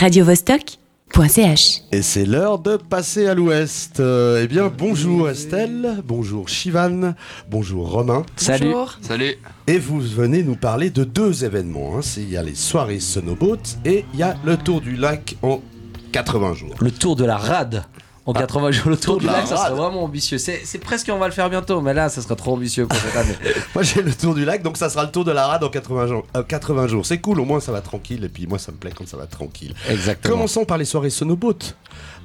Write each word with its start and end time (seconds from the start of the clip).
radiovostok.ch. 0.00 1.82
Et 1.92 2.00
c'est 2.00 2.24
l'heure 2.24 2.58
de 2.58 2.76
passer 2.78 3.26
à 3.26 3.34
l'ouest. 3.34 4.00
Euh, 4.00 4.40
eh 4.42 4.46
bien, 4.48 4.68
bonjour 4.76 5.28
Estelle, 5.28 5.98
bonjour 6.06 6.48
Chivan, 6.48 7.14
bonjour 7.50 7.90
Romain. 7.90 8.22
Salut. 8.36 8.72
Salut. 9.02 9.34
Et 9.66 9.78
vous 9.78 10.00
venez 10.00 10.42
nous 10.42 10.56
parler 10.56 10.88
de 10.88 11.04
deux 11.04 11.44
événements. 11.44 11.98
hein. 11.98 12.00
C'est- 12.02 12.22
Il 12.22 12.30
y 12.30 12.38
a 12.38 12.42
les 12.42 12.54
soirées 12.54 12.98
Sonoboat 13.00 13.58
et 13.84 14.06
il 14.14 14.20
y 14.20 14.22
a 14.22 14.36
le 14.44 14.56
Tour 14.56 14.80
du 14.80 14.96
lac 14.96 15.36
en 15.42 15.60
80 16.12 16.54
jours. 16.54 16.74
Le 16.80 16.90
tour 16.90 17.14
de 17.14 17.24
la 17.26 17.36
rade. 17.36 17.84
En 18.26 18.32
80 18.32 18.70
jours, 18.72 18.90
le 18.90 18.96
tour 18.96 19.18
du 19.18 19.26
lac, 19.26 19.46
ça 19.46 19.56
serait 19.56 19.70
vraiment 19.74 20.04
ambitieux. 20.04 20.38
C'est 20.38 20.78
presque, 20.78 21.10
on 21.12 21.18
va 21.18 21.26
le 21.26 21.32
faire 21.32 21.48
bientôt, 21.48 21.80
mais 21.80 21.94
là, 21.94 22.08
ça 22.08 22.20
sera 22.20 22.36
trop 22.36 22.52
ambitieux 22.52 22.86
pour 22.86 22.98
cette 22.98 23.16
année. 23.16 23.34
Moi 23.74 23.82
j'ai 23.82 24.02
le 24.02 24.14
Tour 24.14 24.34
du 24.34 24.44
lac, 24.44 24.62
donc 24.62 24.76
ça 24.76 24.90
sera 24.90 25.04
le 25.04 25.10
Tour 25.10 25.24
de 25.24 25.32
la 25.32 25.46
rade 25.46 25.64
en 25.64 25.70
80 25.70 26.06
jours. 26.06 26.26
Euh, 26.36 26.42
80 26.42 26.88
jours. 26.88 27.06
C'est 27.06 27.18
cool, 27.18 27.40
au 27.40 27.44
moins 27.44 27.60
ça 27.60 27.72
va 27.72 27.80
tranquille. 27.80 28.24
Et 28.24 28.28
puis 28.28 28.46
moi 28.46 28.58
ça 28.58 28.72
me 28.72 28.76
plaît 28.76 28.92
quand 28.94 29.08
ça 29.08 29.16
va 29.16 29.26
tranquille. 29.26 29.74
Exactement. 29.88 30.34
Commençons 30.34 30.64
par 30.64 30.78
les 30.78 30.84
soirées 30.84 31.10
Sonoboat. 31.10 31.74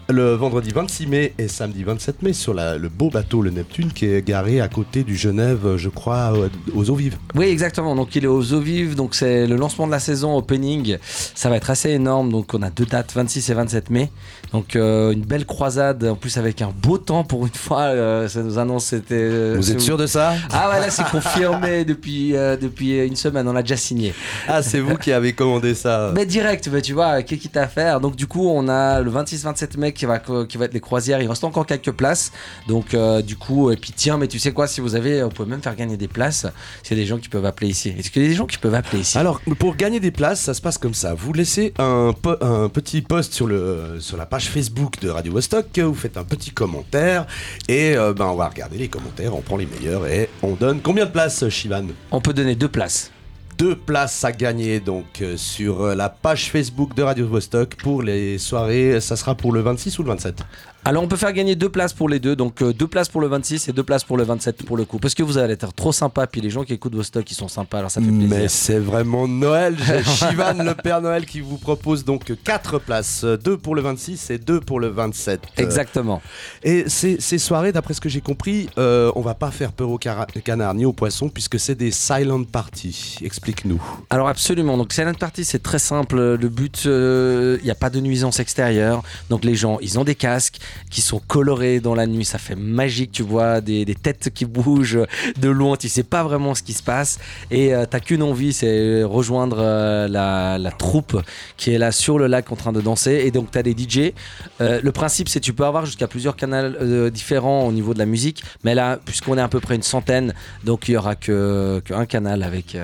Le 0.07 0.35
vendredi 0.35 0.69
26 0.69 1.07
mai 1.07 1.33
et 1.39 1.47
samedi 1.47 1.83
27 1.83 2.21
mai 2.21 2.31
sur 2.33 2.53
la- 2.53 2.77
le 2.77 2.89
beau 2.89 3.09
bateau 3.09 3.41
le 3.41 3.49
Neptune 3.49 3.91
qui 3.91 4.05
est 4.05 4.21
garé 4.23 4.61
à 4.61 4.67
côté 4.67 5.03
du 5.03 5.15
Genève, 5.15 5.77
je 5.77 5.89
crois, 5.89 6.31
euh, 6.35 6.47
aux 6.75 6.91
eaux 6.91 6.95
vives. 6.95 7.17
Oui, 7.33 7.45
exactement. 7.47 7.95
Donc, 7.95 8.15
il 8.15 8.23
est 8.23 8.27
aux 8.27 8.53
eaux 8.53 8.59
vives. 8.59 8.93
Donc, 8.93 9.15
c'est 9.15 9.47
le 9.47 9.55
lancement 9.55 9.87
de 9.87 9.91
la 9.91 9.99
saison 9.99 10.37
opening. 10.37 10.97
Ça 11.01 11.49
va 11.49 11.55
être 11.57 11.71
assez 11.71 11.89
énorme. 11.89 12.31
Donc, 12.31 12.53
on 12.53 12.61
a 12.61 12.69
deux 12.69 12.85
dates, 12.85 13.13
26 13.15 13.49
et 13.49 13.53
27 13.55 13.89
mai. 13.89 14.11
Donc, 14.51 14.75
euh, 14.75 15.11
une 15.11 15.21
belle 15.25 15.47
croisade. 15.47 16.03
En 16.03 16.15
plus, 16.15 16.37
avec 16.37 16.61
un 16.61 16.69
beau 16.83 16.99
temps 16.99 17.23
pour 17.23 17.47
une 17.47 17.53
fois. 17.53 17.81
euh, 17.85 18.27
ça 18.27 18.43
nous 18.43 18.59
annonce. 18.59 18.85
C'était. 18.85 19.15
euh, 19.15 19.55
Vous 19.57 19.71
êtes 19.71 19.81
sûr 19.81 19.97
de 19.97 20.05
ça? 20.05 20.33
Ah 20.53 20.69
ouais, 20.69 20.81
là, 20.81 20.91
c'est 20.91 21.05
confirmé 21.09 21.83
depuis, 21.83 22.33
depuis 22.33 22.99
une 23.07 23.15
semaine. 23.15 23.47
On 23.47 23.53
l'a 23.53 23.63
déjà 23.63 23.75
signé. 23.77 24.13
Ah, 24.47 24.61
c'est 24.61 24.79
vous 24.81 24.97
qui 24.97 25.11
avez 25.11 25.33
commandé 25.33 25.73
ça. 25.73 26.11
Mais 26.15 26.27
direct, 26.27 26.69
tu 26.83 26.93
vois, 26.93 27.23
qu'est-ce 27.23 27.41
qu'il 27.41 27.49
t'a 27.49 27.63
à 27.63 27.67
faire? 27.67 27.99
Donc 27.99 28.15
du 28.15 28.27
coup, 28.27 28.47
on 28.47 28.67
a 28.67 29.01
le 29.01 29.09
26-27 29.09 29.77
mai 29.79 29.93
qui 29.95 30.05
va, 30.05 30.19
qui 30.19 30.57
va 30.57 30.65
être 30.65 30.73
les 30.73 30.79
croisières. 30.79 31.21
Il 31.21 31.27
reste 31.27 31.43
encore 31.43 31.65
quelques 31.65 31.91
places. 31.91 32.31
Donc 32.67 32.93
euh, 32.93 33.21
du 33.21 33.35
coup, 33.35 33.71
et 33.71 33.77
puis 33.77 33.93
tiens, 33.95 34.17
mais 34.17 34.27
tu 34.27 34.37
sais 34.37 34.51
quoi, 34.51 34.67
si 34.67 34.81
vous 34.81 34.95
avez, 34.95 35.23
vous 35.23 35.29
pouvez 35.29 35.49
même 35.49 35.61
faire 35.61 35.75
gagner 35.75 35.97
des 35.97 36.07
places. 36.07 36.45
A 36.45 36.95
des 36.95 37.05
gens 37.05 37.17
qui 37.17 37.29
peuvent 37.29 37.45
appeler 37.45 37.69
ici. 37.69 37.93
Est-ce 37.97 38.11
qu'il 38.11 38.21
y 38.21 38.25
a 38.25 38.29
des 38.29 38.35
gens 38.35 38.45
qui 38.45 38.57
peuvent 38.57 38.75
appeler 38.75 39.01
ici? 39.01 39.17
Alors, 39.17 39.41
pour 39.59 39.75
gagner 39.75 39.99
des 39.99 40.11
places, 40.11 40.39
ça 40.41 40.53
se 40.53 40.61
passe 40.61 40.77
comme 40.77 40.93
ça. 40.93 41.13
Vous 41.13 41.33
laissez 41.33 41.73
un, 41.79 42.13
po- 42.13 42.37
un 42.41 42.69
petit 42.69 43.01
post 43.01 43.33
sur, 43.33 43.47
le, 43.47 43.97
sur 43.99 44.15
la 44.17 44.25
page 44.25 44.49
Facebook 44.49 44.99
de 45.01 45.09
Radio 45.09 45.33
Vostok, 45.33 45.79
vous 45.79 45.95
faites 45.95 46.17
un 46.17 46.23
petit 46.23 46.51
commentaire, 46.51 47.25
et 47.67 47.97
euh, 47.97 48.13
ben, 48.13 48.25
on 48.25 48.35
va 48.35 48.47
regarder 48.49 48.77
les 48.77 48.87
commentaires, 48.87 49.35
on 49.35 49.41
prend 49.41 49.57
les 49.57 49.65
meilleurs, 49.65 50.05
et 50.07 50.29
on 50.43 50.53
donne 50.53 50.79
combien 50.81 51.05
de 51.05 51.11
places, 51.11 51.49
Shivan? 51.49 51.87
On 52.11 52.21
peut 52.21 52.33
donner 52.33 52.55
deux 52.55 52.69
places. 52.69 53.11
Deux 53.57 53.75
places 53.75 54.25
à 54.25 54.31
gagner 54.33 54.81
donc 54.81 55.21
euh, 55.21 55.37
sur 55.37 55.81
euh, 55.81 55.95
la 55.95 56.09
page 56.09 56.51
Facebook 56.51 56.93
de 56.93 57.03
Radio 57.03 57.25
Vostok 57.25 57.75
pour 57.75 58.01
les 58.01 58.37
soirées. 58.37 58.99
Ça 58.99 59.15
sera 59.15 59.35
pour 59.35 59.53
le 59.53 59.61
26 59.61 59.97
ou 59.99 60.03
le 60.03 60.09
27 60.09 60.43
Alors 60.87 61.01
on 61.01 61.07
peut 61.07 61.15
faire 61.15 61.33
gagner 61.33 61.55
deux 61.55 61.69
places 61.69 61.93
pour 61.93 62.07
les 62.07 62.19
deux. 62.19 62.35
Donc 62.35 62.61
euh, 62.61 62.71
deux 62.71 62.85
places 62.85 63.09
pour 63.09 63.19
le 63.19 63.25
26 63.25 63.69
et 63.69 63.73
deux 63.73 63.81
places 63.81 64.03
pour 64.03 64.17
le 64.17 64.23
27 64.23 64.63
pour 64.67 64.77
le 64.77 64.85
coup. 64.85 64.99
Parce 64.99 65.15
que 65.15 65.23
vous 65.23 65.39
allez 65.39 65.53
être 65.53 65.73
trop 65.73 65.91
sympa. 65.91 66.27
Puis 66.27 66.41
les 66.41 66.51
gens 66.51 66.63
qui 66.63 66.73
écoutent 66.73 66.93
vos 66.93 67.01
stocks, 67.01 67.31
ils 67.31 67.33
sont 67.33 67.47
sympas. 67.47 67.79
Alors 67.79 67.89
ça 67.89 68.01
fait 68.01 68.07
plaisir. 68.07 68.29
Mais 68.29 68.47
c'est 68.47 68.77
vraiment 68.77 69.27
Noël. 69.27 69.75
J'ai 69.83 70.03
Shivan, 70.03 70.63
le 70.63 70.75
Père 70.75 71.01
Noël, 71.01 71.25
qui 71.25 71.41
vous 71.41 71.57
propose 71.57 72.05
donc 72.05 72.31
quatre 72.43 72.77
places. 72.77 73.23
Deux 73.23 73.57
pour 73.57 73.73
le 73.73 73.81
26 73.81 74.29
et 74.29 74.37
deux 74.37 74.59
pour 74.59 74.79
le 74.79 74.89
27. 74.89 75.41
Exactement. 75.57 76.21
Et 76.61 76.87
ces, 76.87 77.19
ces 77.19 77.39
soirées, 77.39 77.71
d'après 77.71 77.95
ce 77.95 78.01
que 78.01 78.09
j'ai 78.09 78.21
compris, 78.21 78.69
euh, 78.77 79.11
on 79.15 79.21
va 79.21 79.33
pas 79.33 79.49
faire 79.49 79.71
peur 79.71 79.89
aux 79.89 79.97
canards 79.97 80.75
ni 80.75 80.85
aux 80.85 80.93
poissons 80.93 81.29
puisque 81.29 81.59
c'est 81.59 81.73
des 81.73 81.89
silent 81.89 82.43
parties. 82.43 83.17
Explique-nous. 83.23 83.81
Alors 84.11 84.27
absolument, 84.27 84.77
donc 84.77 84.93
Silent 84.93 85.15
Party 85.15 85.45
c'est 85.45 85.63
très 85.63 85.79
simple, 85.79 86.35
le 86.35 86.49
but, 86.49 86.85
il 86.85 87.63
n'y 87.63 87.71
a 87.71 87.75
pas 87.75 87.89
de 87.89 87.99
nuisance 87.99 88.39
extérieure, 88.39 89.01
donc 89.31 89.43
les 89.43 89.55
gens 89.55 89.79
ils 89.81 89.97
ont 89.97 90.03
des 90.03 90.13
casques 90.13 90.59
qui 90.89 91.01
sont 91.01 91.19
colorés 91.19 91.79
dans 91.79 91.95
la 91.95 92.07
nuit, 92.07 92.25
ça 92.25 92.37
fait 92.37 92.55
magique, 92.55 93.11
tu 93.11 93.23
vois 93.23 93.61
des, 93.61 93.85
des 93.85 93.95
têtes 93.95 94.29
qui 94.33 94.45
bougent 94.45 95.05
de 95.39 95.49
loin, 95.49 95.77
tu 95.77 95.89
sais 95.89 96.03
pas 96.03 96.23
vraiment 96.23 96.55
ce 96.55 96.63
qui 96.63 96.73
se 96.73 96.83
passe. 96.83 97.19
Et 97.51 97.73
euh, 97.73 97.85
t'as 97.89 97.99
qu'une 97.99 98.23
envie 98.23 98.53
c'est 98.53 99.03
rejoindre 99.03 99.57
euh, 99.59 100.07
la, 100.07 100.57
la 100.57 100.71
troupe 100.71 101.21
qui 101.57 101.71
est 101.71 101.77
là 101.77 101.91
sur 101.91 102.19
le 102.19 102.27
lac 102.27 102.51
en 102.51 102.55
train 102.55 102.71
de 102.71 102.81
danser. 102.81 103.23
Et 103.25 103.31
donc 103.31 103.51
t'as 103.51 103.63
des 103.63 103.71
DJ. 103.71 104.13
Euh, 104.61 104.79
le 104.83 104.91
principe 104.91 105.29
c'est 105.29 105.39
tu 105.39 105.53
peux 105.53 105.65
avoir 105.65 105.85
jusqu'à 105.85 106.07
plusieurs 106.07 106.35
canaux 106.35 107.09
différents 107.09 107.67
au 107.67 107.71
niveau 107.71 107.93
de 107.93 107.99
la 107.99 108.05
musique, 108.05 108.43
mais 108.63 108.75
là 108.75 108.99
puisqu'on 109.03 109.37
est 109.37 109.41
à 109.41 109.47
peu 109.47 109.59
près 109.59 109.75
une 109.75 109.83
centaine, 109.83 110.33
donc 110.63 110.87
il 110.87 110.93
y 110.93 110.97
aura 110.97 111.15
que, 111.15 111.81
que 111.83 112.05
canal 112.05 112.43
avec 112.43 112.77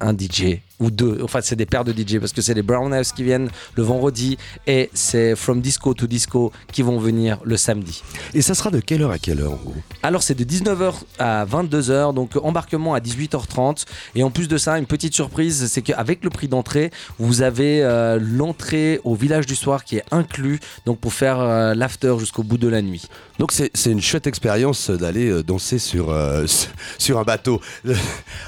un 0.00 0.16
DJ 0.16 0.60
ou 0.80 0.90
deux. 0.90 1.20
Enfin, 1.22 1.40
c'est 1.42 1.56
des 1.56 1.66
paires 1.66 1.84
de 1.84 1.92
DJ 1.92 2.18
parce 2.18 2.32
que 2.32 2.42
c'est 2.42 2.54
les 2.54 2.62
Brown 2.62 2.92
House 2.92 3.12
qui 3.12 3.22
viennent 3.22 3.48
le 3.74 3.82
vendredi 3.82 4.36
et 4.66 4.90
c'est 4.94 5.36
From 5.36 5.60
Disco 5.60 5.94
to 5.94 6.06
Disco 6.06 6.52
qui 6.72 6.82
vont 6.82 6.98
venir 6.98 7.38
le 7.44 7.56
samedi. 7.56 8.02
Et 8.34 8.42
ça 8.42 8.54
sera 8.54 8.70
de 8.70 8.80
quelle 8.80 9.02
heure 9.02 9.10
à 9.10 9.18
quelle 9.18 9.40
heure 9.40 9.52
en 9.52 9.56
gros 9.56 9.74
Alors, 10.02 10.22
c'est 10.22 10.34
de 10.34 10.44
19h 10.44 10.94
à 11.18 11.44
22h, 11.46 12.14
donc 12.14 12.36
embarquement 12.42 12.94
à 12.94 13.00
18h30. 13.00 13.84
Et 14.14 14.22
en 14.22 14.30
plus 14.30 14.48
de 14.48 14.58
ça, 14.58 14.78
une 14.78 14.86
petite 14.86 15.14
surprise, 15.14 15.66
c'est 15.68 15.82
qu'avec 15.82 16.24
le 16.24 16.30
prix 16.30 16.48
d'entrée, 16.48 16.90
vous 17.18 17.42
avez 17.42 17.82
euh, 17.82 18.18
l'entrée 18.20 19.00
au 19.04 19.14
village 19.14 19.46
du 19.46 19.54
soir 19.54 19.84
qui 19.84 19.96
est 19.96 20.04
inclus, 20.10 20.60
donc 20.86 20.98
pour 20.98 21.12
faire 21.12 21.40
euh, 21.40 21.74
l'after 21.74 22.14
jusqu'au 22.18 22.42
bout 22.42 22.58
de 22.58 22.68
la 22.68 22.82
nuit. 22.82 23.02
Donc 23.38 23.52
c'est 23.52 23.90
une 23.90 24.00
chouette 24.00 24.26
expérience 24.26 24.90
d'aller 24.90 25.28
euh, 25.28 25.42
danser 25.42 25.78
sur, 25.78 26.10
euh, 26.10 26.46
sur 26.98 27.18
un 27.18 27.24
bateau. 27.24 27.60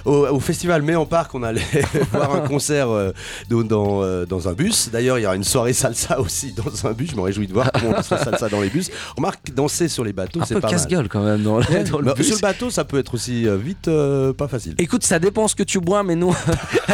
Au, 0.04 0.26
au 0.28 0.40
festival 0.40 0.82
Mai 0.82 0.94
en 0.94 1.06
Parc, 1.06 1.34
on 1.34 1.42
allait 1.42 1.62
voir 2.12 2.23
un 2.32 2.40
concert 2.46 2.88
euh, 2.90 3.12
dans, 3.50 3.62
dans, 3.62 4.02
euh, 4.02 4.26
dans 4.26 4.48
un 4.48 4.52
bus. 4.52 4.90
D'ailleurs, 4.92 5.18
il 5.18 5.22
y 5.22 5.26
aura 5.26 5.36
une 5.36 5.44
soirée 5.44 5.72
salsa 5.72 6.20
aussi 6.20 6.52
dans 6.52 6.86
un 6.88 6.92
bus. 6.92 7.10
Je 7.10 7.16
me 7.16 7.20
réjouis 7.22 7.46
de 7.46 7.52
voir 7.52 7.70
comment 7.72 7.90
on 7.90 7.92
la 7.92 8.02
salsa 8.02 8.48
dans 8.48 8.60
les 8.60 8.68
bus. 8.70 8.90
Remarque, 9.16 9.52
danser 9.54 9.88
sur 9.88 10.04
les 10.04 10.12
bateaux, 10.12 10.40
c'est 10.46 10.60
pas 10.60 10.68
casse-gueule 10.68 11.08
quand 11.08 11.22
même 11.22 11.42
dans, 11.42 11.58
le- 11.58 11.90
dans 11.90 11.98
le 11.98 12.04
Bah, 12.06 12.14
bus. 12.14 12.26
Sur 12.26 12.36
le 12.36 12.40
bateau, 12.42 12.70
ça 12.70 12.84
peut 12.84 12.98
être 12.98 13.14
aussi 13.14 13.46
euh, 13.48 13.56
vite 13.56 13.88
euh, 13.88 14.32
pas 14.32 14.48
facile. 14.48 14.74
Écoute, 14.78 15.04
ça 15.04 15.18
dépend 15.18 15.48
ce 15.48 15.54
que 15.54 15.62
tu 15.62 15.80
bois, 15.80 16.02
mais 16.02 16.14
nous, 16.16 16.34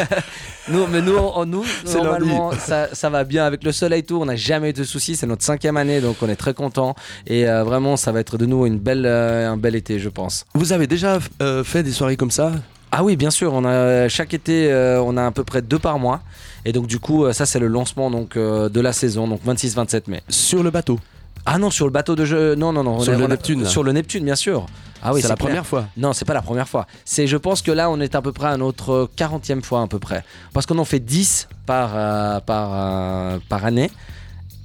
nous, 0.68 0.86
mais 0.86 1.02
nous, 1.02 1.16
on- 1.16 1.44
nous 1.46 1.64
normalement, 1.92 2.52
ça, 2.52 2.88
ça 2.92 3.10
va 3.10 3.24
bien 3.24 3.44
avec 3.44 3.64
le 3.64 3.72
soleil 3.72 4.02
tout. 4.04 4.18
On 4.20 4.26
n'a 4.26 4.36
jamais 4.36 4.70
eu 4.70 4.72
de 4.72 4.84
soucis. 4.84 5.16
C'est 5.16 5.26
notre 5.26 5.44
cinquième 5.44 5.76
année, 5.76 6.00
donc 6.00 6.16
on 6.22 6.28
est 6.28 6.36
très 6.36 6.54
content. 6.54 6.94
Et 7.26 7.48
euh, 7.48 7.64
vraiment, 7.64 7.96
ça 7.96 8.12
va 8.12 8.20
être 8.20 8.38
de 8.38 8.46
nouveau 8.46 8.66
une 8.66 8.78
belle, 8.78 9.06
un 9.06 9.56
bel 9.56 9.74
été, 9.74 9.98
je 9.98 10.08
pense. 10.08 10.44
Vous 10.54 10.72
avez 10.72 10.86
déjà 10.86 11.18
fait 11.64 11.82
des 11.82 11.92
soirées 11.92 12.16
comme 12.16 12.30
ça? 12.30 12.52
Ah 12.92 13.04
oui, 13.04 13.16
bien 13.16 13.30
sûr. 13.30 13.52
On 13.52 13.64
a 13.64 14.08
chaque 14.08 14.34
été, 14.34 14.70
euh, 14.72 15.00
on 15.02 15.16
a 15.16 15.26
à 15.26 15.30
peu 15.30 15.44
près 15.44 15.62
deux 15.62 15.78
par 15.78 15.98
mois. 15.98 16.20
Et 16.64 16.72
donc 16.72 16.86
du 16.86 16.98
coup, 16.98 17.24
euh, 17.24 17.32
ça 17.32 17.46
c'est 17.46 17.58
le 17.58 17.68
lancement 17.68 18.10
donc 18.10 18.36
euh, 18.36 18.68
de 18.68 18.80
la 18.80 18.92
saison, 18.92 19.26
donc 19.28 19.40
26-27 19.46 20.02
mai. 20.10 20.22
sur 20.28 20.62
le 20.62 20.70
bateau 20.70 20.98
Ah 21.46 21.56
non, 21.58 21.70
sur 21.70 21.86
le 21.86 21.92
bateau 21.92 22.16
de 22.16 22.24
jeu, 22.24 22.54
non, 22.54 22.72
non, 22.72 22.84
non. 22.84 23.00
Sur 23.00 23.14
on 23.14 23.16
le 23.18 23.22
on 23.22 23.26
a- 23.26 23.28
Neptune. 23.30 23.64
Sur 23.64 23.82
le 23.84 23.92
Neptune, 23.92 24.24
bien 24.24 24.36
sûr. 24.36 24.66
Ah 25.02 25.14
oui, 25.14 25.22
C'est 25.22 25.28
la 25.28 25.36
clair. 25.36 25.46
première 25.48 25.66
fois. 25.66 25.86
Non, 25.96 26.12
c'est 26.12 26.26
pas 26.26 26.34
la 26.34 26.42
première 26.42 26.68
fois. 26.68 26.86
C'est, 27.06 27.26
je 27.26 27.38
pense 27.38 27.62
que 27.62 27.70
là, 27.70 27.88
on 27.90 27.98
est 28.00 28.14
à 28.14 28.20
peu 28.20 28.32
près 28.32 28.48
à 28.48 28.56
notre 28.58 29.08
40e 29.16 29.62
fois 29.62 29.80
à 29.80 29.86
peu 29.86 29.98
près. 29.98 30.22
Parce 30.52 30.66
qu'on 30.66 30.76
en 30.76 30.84
fait 30.84 31.00
10 31.00 31.48
par, 31.64 31.92
euh, 31.94 32.40
par, 32.40 33.40
par 33.48 33.64
année 33.64 33.90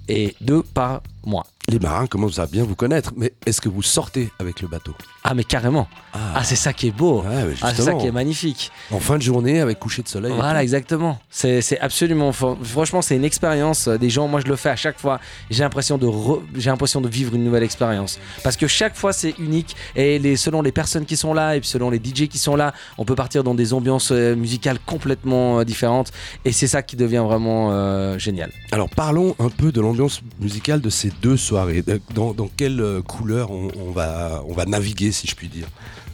et 0.09 0.35
2 0.41 0.62
par 0.64 1.02
mois. 1.25 1.46
Les 1.69 1.80
marins 1.80 2.08
commencent 2.08 2.40
à 2.40 2.46
bien 2.47 2.66
vous 2.66 2.75
connaître, 2.75 3.14
mais 3.16 3.31
est-ce 3.46 3.62
que 3.62 3.69
vous 3.69 3.81
sortez 3.81 4.30
avec 4.40 4.62
le 4.62 4.68
bateau? 4.68 4.91
Ah, 5.28 5.34
mais 5.34 5.44
carrément. 5.44 5.88
Ah, 6.13 6.44
c'est 6.44 6.56
ça 6.56 6.72
qui 6.72 6.88
est 6.88 6.91
beau. 6.91 7.22
Ouais, 7.24 7.56
Ah, 7.63 7.74
c'est 7.75 7.81
ça 7.81 7.94
qui 7.96 8.06
est 8.06 8.12
magnifique. 8.12 8.72
En 8.91 9.00
fin 9.00 9.18
de 9.18 9.24
journée, 9.24 9.59
avec 9.59 9.80
coucher 9.80 10.03
de 10.03 10.08
soleil. 10.08 10.31
Voilà, 10.36 10.62
exactement. 10.62 11.18
C'est 11.31 11.62
c'est 11.62 11.80
absolument. 11.80 12.31
Franchement, 12.31 13.02
c'est 13.02 13.16
une 13.16 13.25
expérience. 13.25 13.88
euh, 13.88 13.97
Des 13.97 14.12
gens, 14.12 14.28
moi, 14.28 14.40
je 14.40 14.46
le 14.47 14.56
fais 14.56 14.69
à 14.69 14.75
chaque 14.75 15.00
fois. 15.00 15.19
J'ai 15.50 15.64
l'impression 15.64 15.97
de, 15.97 16.08
j'ai 16.56 16.69
l'impression 16.69 17.02
de 17.02 17.09
vivre 17.09 17.34
une 17.34 17.44
nouvelle 17.44 17.64
expérience. 17.64 18.19
Parce 18.44 18.56
que 18.56 18.68
chaque 18.68 18.96
fois, 18.96 19.14
c'est 19.14 19.34
unique. 19.40 19.75
Et 19.96 20.19
les, 20.19 20.35
selon 20.38 20.62
les 20.62 20.72
personnes 20.72 21.06
qui 21.06 21.18
sont 21.18 21.34
là 21.34 21.56
et 21.58 21.62
selon 21.64 21.90
les 21.90 21.97
DJ 21.97 22.28
qui 22.28 22.38
sont 22.38 22.56
là, 22.56 22.74
on 23.00 23.03
peut 23.03 23.16
partir 23.16 23.44
dans 23.44 23.56
des 23.56 23.74
ambiances 23.74 24.12
euh, 24.12 24.35
musicales 24.35 24.78
complètement 24.85 25.59
euh, 25.59 25.64
différentes. 25.66 26.12
Et 26.46 26.52
c'est 26.52 26.68
ça 26.68 26.84
qui 26.84 26.96
devient 26.97 27.24
vraiment 27.28 27.69
euh, 27.72 28.19
génial. 28.19 28.52
Alors 28.72 28.90
parlons 28.90 29.35
un 29.40 29.50
peu 29.50 29.72
de 29.72 29.81
l'ambiance 29.81 30.22
musicale 30.40 30.82
de 30.82 30.90
ces 30.91 31.11
deux 31.22 31.35
soirées. 31.38 31.84
Dans, 32.14 32.34
dans 32.34 32.47
quelle 32.55 33.02
couleur 33.08 33.49
on, 33.52 33.70
on 33.88 33.91
va, 33.91 34.44
on 34.47 34.53
va 34.53 34.66
naviguer, 34.66 35.11
si 35.16 35.28
je 35.28 35.35
puis 35.35 35.47
dire 35.47 35.67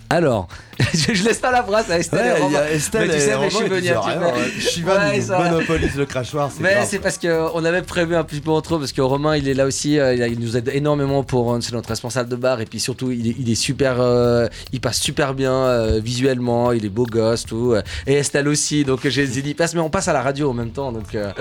Alors, 0.10 0.48
je, 0.94 1.14
je 1.14 1.24
laisse 1.24 1.40
pas 1.40 1.52
la 1.52 1.64
phrase 1.64 1.90
à 1.92 2.00
Estelle 2.00 2.36
et 2.38 2.42
Romain. 2.42 2.60
Estelle 2.72 3.08
Mais 3.08 3.14
tu 3.14 3.16
et 3.16 3.20
sais, 3.20 3.28
mais 3.30 3.36
Romain, 3.36 3.50
je 3.50 3.56
suis 3.56 3.68
venu 3.70 3.82
disent 3.82 3.92
un 3.92 4.00
petit 4.02 4.10
rien, 4.10 4.20
peu. 4.20 4.26
ouais. 4.26 5.40
Ouais, 5.40 5.50
monopolise 5.52 5.96
le 5.96 6.06
crachoir, 6.06 6.52
c'est 6.52 6.62
Mais 6.62 6.74
grave. 6.74 6.88
c'est 6.90 7.00
parce 7.00 7.18
qu'on 7.18 7.64
avait 7.66 7.82
prévu 7.82 8.16
un 8.16 8.24
petit 8.24 8.42
peu 8.42 8.52
entre 8.52 8.76
eux, 8.76 8.80
parce 8.80 8.92
que 8.92 9.02
Romain, 9.02 9.38
il 9.38 9.48
est 9.48 9.54
là 9.54 9.66
aussi, 9.66 10.00
euh, 10.00 10.14
il, 10.28 10.40
nous 10.40 10.58
aide 10.58 10.70
énormément 10.74 11.24
pour, 11.24 11.54
euh, 11.54 11.60
c'est 11.62 11.72
notre 11.74 11.90
responsable 11.90 12.30
de 12.30 12.36
bar, 12.36 12.60
et 12.62 12.66
puis 12.66 12.80
surtout, 12.80 13.12
il 13.12 13.28
est, 13.30 13.36
il 13.40 13.50
est 13.50 13.56
super, 13.56 13.98
euh, 14.02 14.48
il 14.74 14.82
passe 14.82 15.00
super 15.00 15.34
bien 15.34 15.54
euh, 15.54 16.00
visuellement, 16.04 16.72
il 16.74 16.84
est 16.86 16.90
beau 16.90 17.06
gosse, 17.06 17.46
tout, 17.46 17.76
et 18.08 18.14
Estelle 18.16 18.48
aussi, 18.50 18.84
donc 18.84 19.08
j'ai 19.08 19.28
dit, 19.28 19.54
passe, 19.54 19.74
mais 19.76 19.82
on 19.82 19.90
passe 19.90 20.08
à 20.10 20.14
la 20.14 20.22
radio 20.22 20.50
en 20.50 20.54
même 20.54 20.72
temps, 20.72 20.92
donc. 20.92 21.16
euh, 21.16 21.32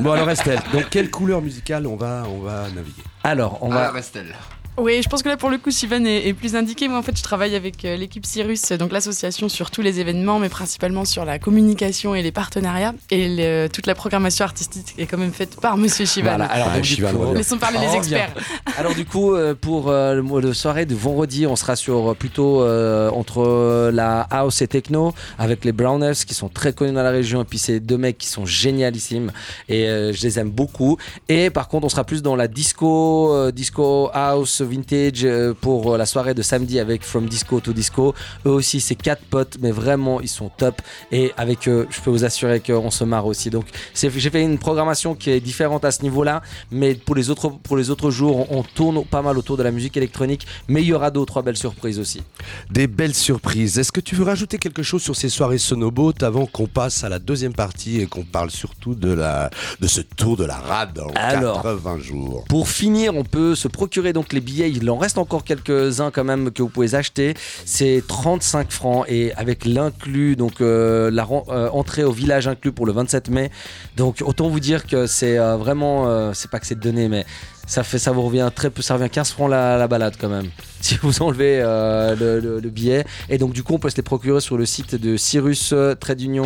Bon 0.00 0.12
alors 0.12 0.30
Estelle, 0.30 0.60
dans 0.72 0.82
quelle 0.90 1.10
couleur 1.10 1.40
musicale 1.42 1.86
on 1.86 1.96
va, 1.96 2.24
on 2.28 2.38
va 2.40 2.62
naviguer? 2.74 3.02
Alors, 3.24 3.58
on 3.62 3.68
va. 3.68 3.90
Restel. 3.90 4.26
Oui, 4.76 5.02
je 5.04 5.08
pense 5.08 5.22
que 5.22 5.28
là, 5.28 5.36
pour 5.36 5.50
le 5.50 5.58
coup, 5.58 5.70
Sivan 5.70 6.04
est, 6.04 6.32
plus 6.32 6.56
indiqué. 6.56 6.88
Moi, 6.88 6.98
en 6.98 7.02
fait, 7.02 7.16
je 7.16 7.22
travaille 7.22 7.54
avec 7.54 7.84
euh, 7.84 7.96
l'équipe 7.96 8.26
Cyrus, 8.26 8.72
donc 8.72 8.90
l'association 8.90 9.48
sur 9.48 9.70
tous 9.70 9.82
les 9.82 10.00
événements, 10.00 10.40
mais 10.40 10.48
principalement 10.48 11.04
sur 11.04 11.24
la 11.24 11.38
communication 11.38 12.16
et 12.16 12.22
les 12.22 12.32
partenariats. 12.32 12.92
Et 13.12 13.68
toute 13.72 13.86
la 13.86 13.94
programmation 13.94 14.44
artistique 14.44 14.94
est 14.98 15.06
quand 15.06 15.18
même 15.18 15.32
faite 15.32 15.60
par 15.60 15.76
Monsieur 15.76 16.06
Chivan. 16.06 16.30
Voilà, 16.30 16.46
alors, 16.46 16.70
ah, 16.74 17.34
laissons 17.34 17.58
parler 17.58 17.78
les 17.78 17.94
experts. 17.96 18.34
alors, 18.76 18.94
du 18.94 19.04
coup, 19.04 19.34
euh, 19.34 19.54
pour 19.54 19.90
euh, 19.90 20.20
le, 20.20 20.52
soirée 20.52 20.86
de 20.86 20.94
vendredi, 20.96 21.46
on 21.46 21.54
sera 21.54 21.76
sur 21.76 22.16
plutôt 22.16 22.64
entre 22.64 23.90
la 23.92 24.22
house 24.22 24.60
et 24.60 24.66
techno 24.66 25.14
avec 25.38 25.64
les 25.64 25.72
Browners 25.72 26.24
qui 26.26 26.34
sont 26.34 26.48
très 26.48 26.72
connus 26.72 26.92
dans 26.92 27.02
la 27.02 27.10
région. 27.10 27.42
Et 27.42 27.44
puis, 27.44 27.58
c'est 27.58 27.78
deux 27.78 27.98
mecs 27.98 28.18
qui 28.18 28.26
sont 28.26 28.44
génialissimes 28.44 29.30
et 29.68 29.84
je 29.86 30.22
les 30.22 30.38
aime 30.40 30.50
beaucoup. 30.50 30.98
Et 31.28 31.50
par 31.50 31.68
contre, 31.68 31.86
on 31.86 31.88
sera 31.88 32.02
plus 32.02 32.22
dans 32.22 32.34
la 32.34 32.48
disco, 32.48 33.50
disco 33.52 34.10
house 34.12 34.63
vintage 34.64 35.24
euh, 35.24 35.54
pour 35.54 35.94
euh, 35.94 35.98
la 35.98 36.06
soirée 36.06 36.34
de 36.34 36.42
samedi 36.42 36.78
avec 36.78 37.04
From 37.04 37.28
Disco 37.28 37.60
to 37.60 37.72
Disco. 37.72 38.14
Eux 38.46 38.50
aussi, 38.50 38.80
c'est 38.80 38.94
quatre 38.94 39.22
potes, 39.22 39.58
mais 39.60 39.70
vraiment, 39.70 40.20
ils 40.20 40.28
sont 40.28 40.48
top. 40.48 40.80
Et 41.12 41.32
avec 41.36 41.68
eux, 41.68 41.86
je 41.90 42.00
peux 42.00 42.10
vous 42.10 42.24
assurer 42.24 42.60
qu'on 42.60 42.90
se 42.90 43.04
marre 43.04 43.26
aussi. 43.26 43.50
Donc, 43.50 43.66
j'ai 43.94 44.10
fait 44.10 44.42
une 44.42 44.58
programmation 44.58 45.14
qui 45.14 45.30
est 45.30 45.40
différente 45.40 45.84
à 45.84 45.90
ce 45.90 46.02
niveau-là, 46.02 46.42
mais 46.70 46.94
pour 46.94 47.14
les 47.14 47.30
autres, 47.30 47.48
pour 47.48 47.76
les 47.76 47.90
autres 47.90 48.10
jours, 48.10 48.50
on, 48.50 48.62
tourne 48.62 49.04
pas 49.04 49.22
mal 49.22 49.38
autour 49.38 49.56
de 49.56 49.62
la 49.62 49.70
musique 49.70 49.96
électronique, 49.96 50.46
mais 50.68 50.82
il 50.82 50.88
y 50.88 50.92
aura 50.94 51.10
deux 51.10 51.24
trois 51.24 51.42
belles 51.42 51.56
surprises 51.56 51.98
aussi. 51.98 52.22
Des 52.70 52.86
belles 52.86 53.14
surprises. 53.14 53.78
Est-ce 53.78 53.92
que 53.92 54.00
tu 54.00 54.14
veux 54.14 54.24
rajouter 54.24 54.58
quelque 54.58 54.82
chose 54.82 55.02
sur 55.02 55.14
ces 55.14 55.28
soirées 55.28 55.58
Sonoboat 55.58 56.14
avant 56.22 56.46
qu'on 56.46 56.66
passe 56.66 57.04
à 57.04 57.08
la 57.08 57.18
deuxième 57.18 57.52
partie 57.52 58.00
et 58.00 58.06
qu'on 58.06 58.24
parle 58.24 58.50
surtout 58.50 58.94
de, 58.94 59.12
la, 59.12 59.50
de 59.80 59.86
ce 59.86 60.00
tour 60.00 60.36
de 60.36 60.44
la 60.44 60.56
rade 60.56 60.98
en 60.98 61.12
Alors, 61.14 61.62
80 61.62 61.98
jours? 61.98 62.44
Pour 62.48 62.68
finir, 62.68 63.16
on 63.16 63.24
peut 63.24 63.54
se 63.54 63.68
procurer 63.68 64.12
donc 64.12 64.32
les 64.32 64.40
billets 64.40 64.53
il 64.60 64.88
en 64.90 64.96
reste 64.96 65.18
encore 65.18 65.44
quelques-uns 65.44 66.10
quand 66.10 66.24
même 66.24 66.50
que 66.50 66.62
vous 66.62 66.68
pouvez 66.68 66.94
acheter. 66.94 67.34
C'est 67.64 68.02
35 68.06 68.70
francs 68.70 69.04
et 69.08 69.32
avec 69.34 69.64
l'inclus, 69.64 70.36
donc 70.36 70.60
euh, 70.60 71.10
la 71.10 71.26
euh, 71.48 71.70
au 71.70 72.12
village 72.12 72.48
inclus 72.48 72.72
pour 72.72 72.86
le 72.86 72.92
27 72.92 73.28
mai. 73.30 73.50
Donc 73.96 74.22
autant 74.24 74.48
vous 74.48 74.60
dire 74.60 74.86
que 74.86 75.06
c'est 75.06 75.38
euh, 75.38 75.56
vraiment, 75.56 76.32
c'est 76.34 76.50
pas 76.50 76.60
que 76.60 76.66
c'est 76.66 76.78
donné, 76.78 77.08
mais 77.08 77.24
ça 77.66 77.82
fait 77.82 77.98
ça 77.98 78.12
vous 78.12 78.22
revient 78.22 78.50
très 78.54 78.70
peu 78.70 78.82
ça 78.82 78.94
revient 78.94 79.10
15 79.10 79.30
francs 79.30 79.50
la, 79.50 79.86
balade 79.88 80.14
quand 80.20 80.28
même. 80.28 80.50
Si 80.84 80.98
vous 81.00 81.22
enlevez 81.22 81.62
euh, 81.62 82.60
le, 82.60 82.68
billet. 82.68 83.06
Et 83.30 83.38
donc 83.38 83.54
du 83.54 83.62
coup 83.62 83.72
on 83.72 83.78
peut 83.78 83.88
se 83.88 83.96
les 83.96 84.02
procurer 84.02 84.42
sur 84.42 84.58
le 84.58 84.66
site 84.66 84.94
de 84.94 85.16
Cyrus 85.16 85.70
euh, 85.72 85.94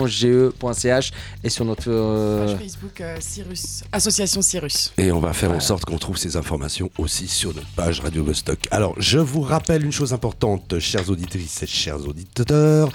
ge.ch 0.07 1.11
et 1.43 1.51
sur 1.51 1.65
notre 1.65 1.91
euh, 1.91 2.47
page 2.47 2.57
Facebook 2.57 3.03
Cyrus 3.19 3.83
Association 3.91 4.41
Cyrus. 4.41 4.93
Et 4.97 5.11
on 5.11 5.19
va 5.19 5.33
faire 5.33 5.51
en 5.51 5.59
sorte 5.59 5.85
qu'on 5.87 5.99
trouve 5.99 6.17
ces 6.17 6.37
informations 6.37 6.89
aussi 6.99 7.27
sur 7.27 7.53
notre 7.53 7.67
page 7.75 7.99
Radio 7.99 8.23
Vostok. 8.23 8.69
Alors 8.71 8.95
je 8.99 9.19
vous 9.19 9.41
rappelle 9.41 9.85
une 9.85 9.91
chose 9.91 10.13
importante 10.13 10.79
chères 10.79 11.11
auditrices 11.11 11.65
et 11.65 11.67
chers 11.67 12.07
auditeurs. 12.07 12.91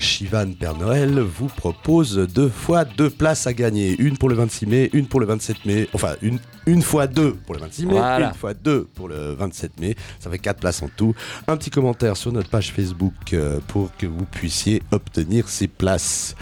Chivan 0.00 0.52
Père 0.58 0.76
Noël 0.76 1.20
vous 1.20 1.46
propose 1.46 2.16
deux 2.16 2.48
fois 2.48 2.84
deux 2.84 3.10
places 3.10 3.46
à 3.46 3.52
gagner. 3.52 3.94
Une 4.00 4.18
pour 4.18 4.28
le 4.28 4.34
26 4.34 4.66
mai 4.66 4.90
une 4.92 5.06
pour 5.06 5.20
le 5.20 5.26
27 5.26 5.64
mai 5.64 5.88
enfin 5.92 6.16
une 6.22 6.40
une 6.68 6.82
fois 6.82 7.06
deux 7.06 7.32
pour 7.32 7.54
le 7.54 7.60
26 7.60 7.86
mai, 7.86 7.96
une 7.96 8.34
fois 8.34 8.54
deux 8.54 8.84
pour 8.94 9.08
le 9.08 9.34
27 9.34 9.80
mai. 9.80 9.96
Ça 10.20 10.30
fait 10.30 10.38
quatre 10.38 10.60
places 10.60 10.82
en 10.82 10.88
tout. 10.88 11.14
Un 11.46 11.56
petit 11.56 11.70
commentaire 11.70 12.16
sur 12.16 12.30
notre 12.32 12.50
page 12.50 12.72
Facebook 12.72 13.14
euh, 13.32 13.58
pour 13.68 13.90
que 13.96 14.06
vous 14.06 14.24
puissiez 14.24 14.82
obtenir 14.90 15.48
ces 15.48 15.66
places. 15.66 16.34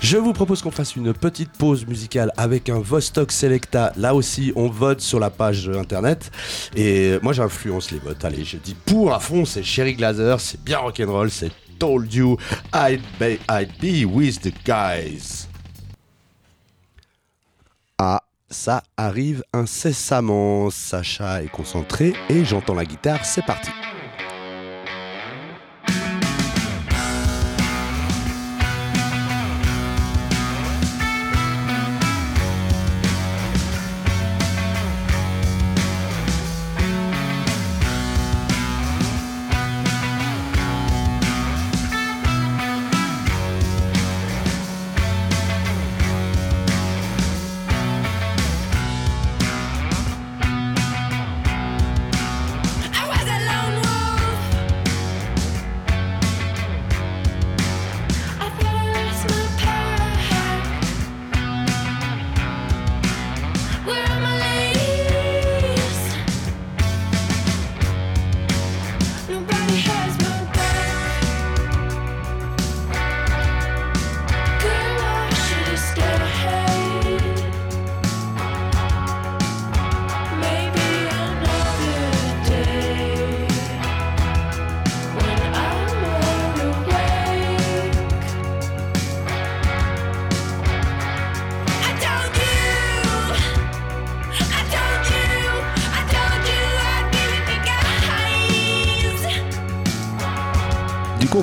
Je 0.00 0.16
vous 0.16 0.32
propose 0.32 0.62
qu'on 0.62 0.70
fasse 0.70 0.96
une 0.96 1.12
petite 1.12 1.52
pause 1.52 1.86
musicale 1.86 2.32
avec 2.36 2.68
un 2.68 2.78
Vostok 2.78 3.30
Selecta. 3.30 3.92
Là 3.96 4.14
aussi, 4.14 4.52
on 4.56 4.68
vote 4.68 5.00
sur 5.00 5.20
la 5.20 5.30
page 5.30 5.68
internet. 5.68 6.30
Et 6.74 7.18
moi, 7.22 7.32
j'influence 7.32 7.90
les 7.90 7.98
votes. 7.98 8.24
Allez, 8.24 8.44
je 8.44 8.56
dis 8.56 8.74
pour 8.86 9.12
à 9.12 9.20
fond, 9.20 9.44
c'est 9.44 9.62
Sherry 9.62 9.94
Glazer, 9.94 10.40
c'est 10.40 10.62
bien 10.62 10.78
rock'n'roll, 10.78 11.30
c'est 11.30 11.50
Told 11.78 12.12
You 12.12 12.36
I'd 12.72 13.02
be, 13.18 13.38
I'd 13.48 13.70
be 13.80 14.04
with 14.04 14.40
the 14.40 14.52
guys. 14.64 15.46
Ah 17.98 18.23
ça 18.54 18.84
arrive 18.96 19.42
incessamment. 19.52 20.70
Sacha 20.70 21.42
est 21.42 21.50
concentré 21.50 22.14
et 22.30 22.44
j'entends 22.44 22.74
la 22.74 22.84
guitare, 22.84 23.24
c'est 23.24 23.44
parti. 23.44 23.70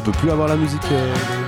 Peut 0.02 0.12
plus 0.12 0.32
avoir 0.32 0.48
la 0.48 0.56
musique. 0.56 0.82
Euh, 0.92 1.41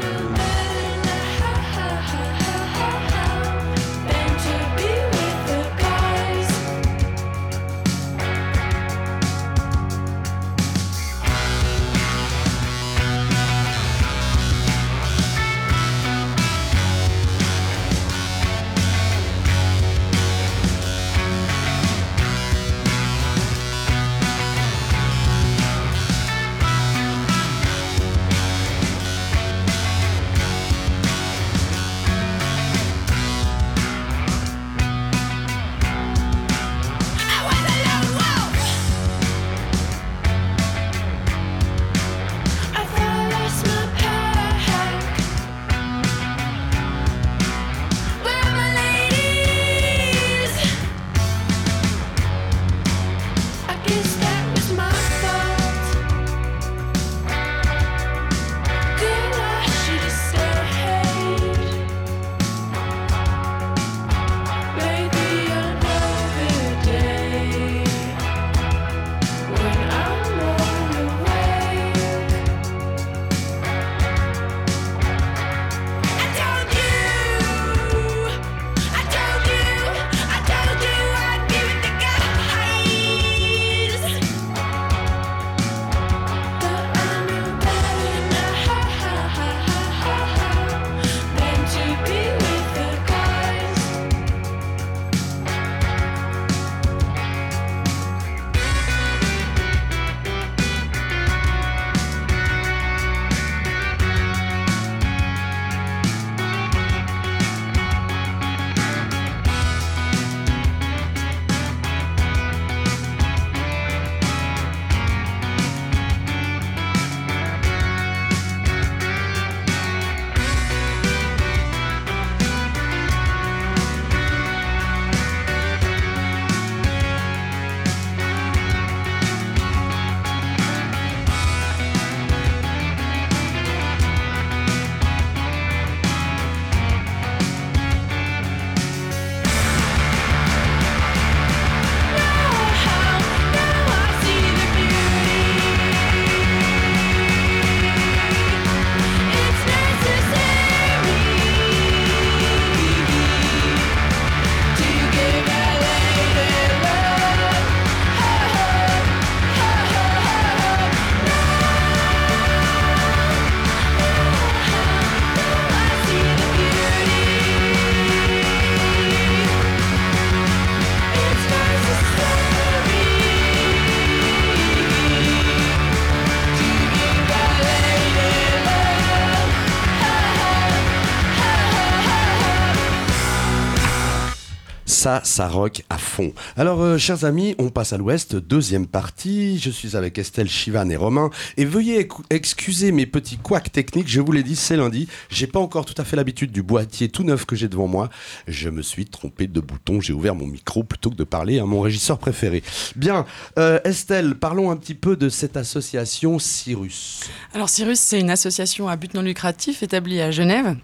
ça, 185.03 185.19
ça 185.25 185.49
rock 185.49 185.83
à 185.89 185.97
fond. 185.97 186.31
Alors, 186.55 186.81
euh, 186.81 186.97
chers 186.97 187.25
amis, 187.25 187.55
on 187.57 187.69
passe 187.69 187.91
à 187.91 187.97
l'ouest, 187.97 188.37
deuxième 188.37 188.87
partie. 188.87 189.59
Je 189.59 189.69
suis 189.69 189.97
avec 189.97 190.17
Estelle, 190.17 190.47
Chivan 190.47 190.89
et 190.89 190.95
Romain. 190.95 191.29
Et 191.57 191.65
veuillez 191.65 192.07
excuser 192.29 192.93
mes 192.93 193.05
petits 193.05 193.35
couacs 193.35 193.69
techniques. 193.69 194.07
Je 194.07 194.21
vous 194.21 194.31
l'ai 194.31 194.43
dit, 194.43 194.55
c'est 194.55 194.77
lundi. 194.77 195.09
J'ai 195.29 195.45
pas 195.45 195.59
encore 195.59 195.83
tout 195.83 196.01
à 196.01 196.05
fait 196.05 196.15
l'habitude 196.15 196.53
du 196.53 196.63
boîtier 196.63 197.09
tout 197.09 197.25
neuf 197.25 197.43
que 197.43 197.53
j'ai 197.53 197.67
devant 197.67 197.87
moi. 197.87 198.09
Je 198.47 198.69
me 198.69 198.81
suis 198.81 199.05
trompé 199.05 199.47
de 199.47 199.59
bouton. 199.59 199.99
J'ai 199.99 200.13
ouvert 200.13 200.35
mon 200.35 200.47
micro 200.47 200.83
plutôt 200.83 201.09
que 201.09 201.17
de 201.17 201.25
parler 201.25 201.59
à 201.59 201.65
mon 201.65 201.81
régisseur 201.81 202.17
préféré. 202.17 202.63
Bien, 202.95 203.25
euh, 203.59 203.81
Estelle, 203.83 204.35
parlons 204.35 204.71
un 204.71 204.77
petit 204.77 204.95
peu 204.95 205.17
de 205.17 205.27
cette 205.27 205.57
association 205.57 206.39
Cyrus. 206.39 207.29
Alors 207.53 207.67
Cyrus, 207.67 207.99
c'est 207.99 208.21
une 208.21 208.29
association 208.29 208.87
à 208.87 208.95
but 208.95 209.13
non 209.15 209.21
lucratif 209.21 209.83
établie 209.83 210.21
à 210.21 210.31
Genève, 210.31 210.77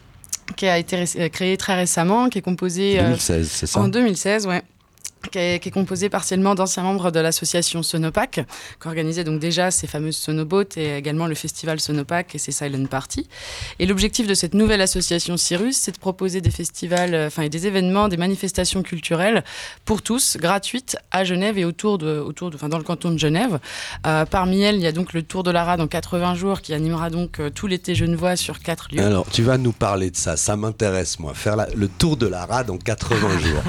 qui 0.55 0.67
a 0.67 0.77
été 0.77 1.03
euh, 1.17 1.29
créée 1.29 1.57
très 1.57 1.75
récemment, 1.75 2.29
qui 2.29 2.39
est 2.39 2.41
composée 2.41 2.99
euh, 2.99 3.03
2016, 3.03 3.49
c'est 3.51 3.65
ça? 3.67 3.79
en 3.79 3.87
2016, 3.87 4.47
ouais. 4.47 4.61
Qui 5.33 5.37
est, 5.37 5.59
qui 5.61 5.67
est 5.67 5.71
composée 5.71 6.07
partiellement 6.07 6.55
d'anciens 6.55 6.81
membres 6.81 7.11
de 7.11 7.19
l'association 7.19 7.83
Sonopac, 7.83 8.39
qui 8.81 8.87
organisait 8.87 9.25
donc 9.25 9.39
déjà 9.41 9.69
ces 9.69 9.85
fameuses 9.85 10.15
Sonoboat 10.15 10.77
et 10.77 10.95
également 10.95 11.27
le 11.27 11.35
festival 11.35 11.81
Sonopac 11.81 12.33
et 12.35 12.37
ses 12.37 12.53
Silent 12.53 12.85
Party. 12.85 13.27
Et 13.79 13.85
l'objectif 13.85 14.27
de 14.27 14.33
cette 14.33 14.53
nouvelle 14.53 14.79
association 14.79 15.35
Cyrus, 15.35 15.75
c'est 15.77 15.91
de 15.91 15.97
proposer 15.99 16.39
des 16.39 16.49
festivals, 16.51 17.13
euh, 17.13 17.27
enfin 17.27 17.43
et 17.43 17.49
des 17.49 17.67
événements, 17.67 18.07
des 18.07 18.15
manifestations 18.15 18.81
culturelles 18.81 19.43
pour 19.83 20.01
tous, 20.01 20.37
gratuites 20.37 20.95
à 21.11 21.25
Genève 21.25 21.57
et 21.57 21.65
autour 21.65 21.97
de, 21.97 22.17
autour 22.19 22.49
de, 22.49 22.55
enfin 22.55 22.69
dans 22.69 22.77
le 22.77 22.85
canton 22.85 23.11
de 23.11 23.19
Genève. 23.19 23.59
Euh, 24.07 24.23
parmi 24.25 24.61
elles, 24.61 24.75
il 24.77 24.81
y 24.83 24.87
a 24.87 24.93
donc 24.93 25.11
le 25.11 25.21
Tour 25.21 25.43
de 25.43 25.51
la 25.51 25.65
Rade 25.65 25.81
en 25.81 25.87
80 25.87 26.35
jours 26.35 26.61
qui 26.61 26.73
animera 26.73 27.09
donc 27.09 27.41
euh, 27.41 27.49
tout 27.49 27.67
l'été 27.67 27.93
genevois 27.93 28.37
sur 28.37 28.59
quatre 28.59 28.87
lieux. 28.89 29.03
Alors, 29.03 29.29
tu 29.29 29.43
vas 29.43 29.57
nous 29.57 29.73
parler 29.73 30.11
de 30.11 30.17
ça, 30.17 30.37
ça 30.37 30.55
m'intéresse, 30.55 31.19
moi, 31.19 31.33
faire 31.33 31.57
la- 31.57 31.67
le 31.75 31.89
tour 31.89 32.15
de 32.15 32.25
la 32.25 32.45
rade 32.45 32.69
en 32.69 32.77
80 32.77 33.39
jours. 33.39 33.63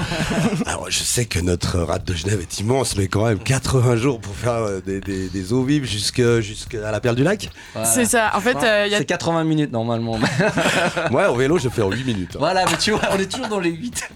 Alors, 0.65 0.89
je 0.89 1.03
sais 1.03 1.25
que 1.25 1.40
notre 1.43 1.79
rade 1.79 2.03
de 2.05 2.13
Genève 2.13 2.39
est 2.41 2.59
immense, 2.59 2.95
mais 2.97 3.07
quand 3.07 3.25
même, 3.25 3.39
80 3.39 3.95
jours 3.97 4.19
pour 4.19 4.35
faire 4.35 4.53
euh, 4.53 4.79
des, 4.85 4.99
des- 5.01 5.29
des 5.29 5.53
eaux 5.53 5.63
vives 5.63 5.85
jusque- 5.85 6.39
jusqu'à 6.39 6.91
la 6.91 6.99
perle 6.99 7.15
du 7.15 7.23
lac 7.23 7.49
C'est 7.83 8.05
ça. 8.05 8.31
En 8.35 8.39
fait, 8.41 8.57
euh, 8.63 8.85
il 8.87 8.91
y 8.91 8.95
a 8.95 8.99
C'est 8.99 9.05
80 9.05 9.43
minutes 9.43 9.71
normalement. 9.71 10.19
Ouais, 11.11 11.25
au 11.27 11.35
vélo, 11.35 11.57
je 11.57 11.69
fais 11.69 11.81
en 11.81 11.91
8 11.91 12.03
minutes. 12.05 12.31
hein. 12.35 12.39
voilà, 12.39 12.65
mais 12.69 12.77
tu 12.77 12.91
vois, 12.91 13.01
on 13.13 13.17
est 13.19 13.31
toujours 13.31 13.47
dans 13.47 13.59
les 13.59 13.71
8. 13.71 14.09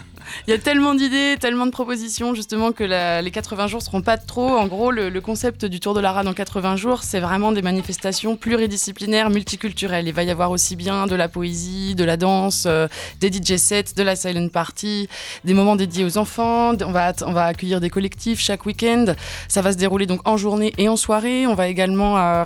Il 0.48 0.52
y 0.52 0.54
a 0.54 0.58
tellement 0.58 0.94
d'idées, 0.96 1.38
tellement 1.40 1.66
de 1.66 1.72
propositions, 1.72 2.34
justement, 2.36 2.72
que 2.72 2.84
la- 2.84 3.22
les 3.22 3.32
80 3.32 3.68
jours 3.68 3.82
seront 3.82 4.02
pas 4.02 4.18
trop. 4.18 4.58
En 4.58 4.68
gros, 4.68 4.92
le, 4.92 5.10
le 5.10 5.22
concept 5.22 5.66
du 5.66 5.80
Tour 5.80 5.94
de 5.94 6.00
la 6.00 6.12
Rade 6.12 6.28
en 6.28 6.34
80 6.34 6.76
jours, 6.76 7.04
c'est 7.04 7.20
vraiment 7.20 7.52
des 7.52 7.62
manifestations 7.62 8.36
pluridisciplinaires, 8.36 9.30
multiculturelles. 9.30 10.08
Il 10.08 10.14
va 10.14 10.24
y 10.24 10.32
avoir 10.32 10.52
aussi 10.52 10.76
bien 10.76 11.08
de 11.08 11.16
la 11.16 11.28
poésie, 11.28 11.96
de 11.96 12.04
la 12.04 12.18
danse, 12.18 12.66
euh, 12.68 12.88
des 13.22 13.32
DJ 13.32 13.58
sets, 13.58 13.94
de 13.96 14.04
la 14.04 14.16
silent 14.16 14.50
party, 14.50 15.08
des 15.44 15.54
moments 15.54 15.76
dédiés 15.76 16.06
aux 16.06 16.18
enfants. 16.18 16.74
On 16.86 16.92
va, 16.92 17.14
on 17.26 17.32
va 17.32 17.46
accueillir 17.46 17.80
des 17.82 17.90
collectifs 17.90 18.40
chaque 18.40 18.66
week-end. 18.66 19.06
Ça 19.48 19.62
va 19.62 19.72
se 19.72 19.78
dérouler 19.78 20.06
donc 20.06 20.22
en 20.28 20.38
journée 20.38 20.74
et 20.78 20.90
en 20.90 20.96
soirée. 20.96 21.48
On 21.48 21.56
va 21.56 21.68
également 21.68 22.18
euh, 22.18 22.44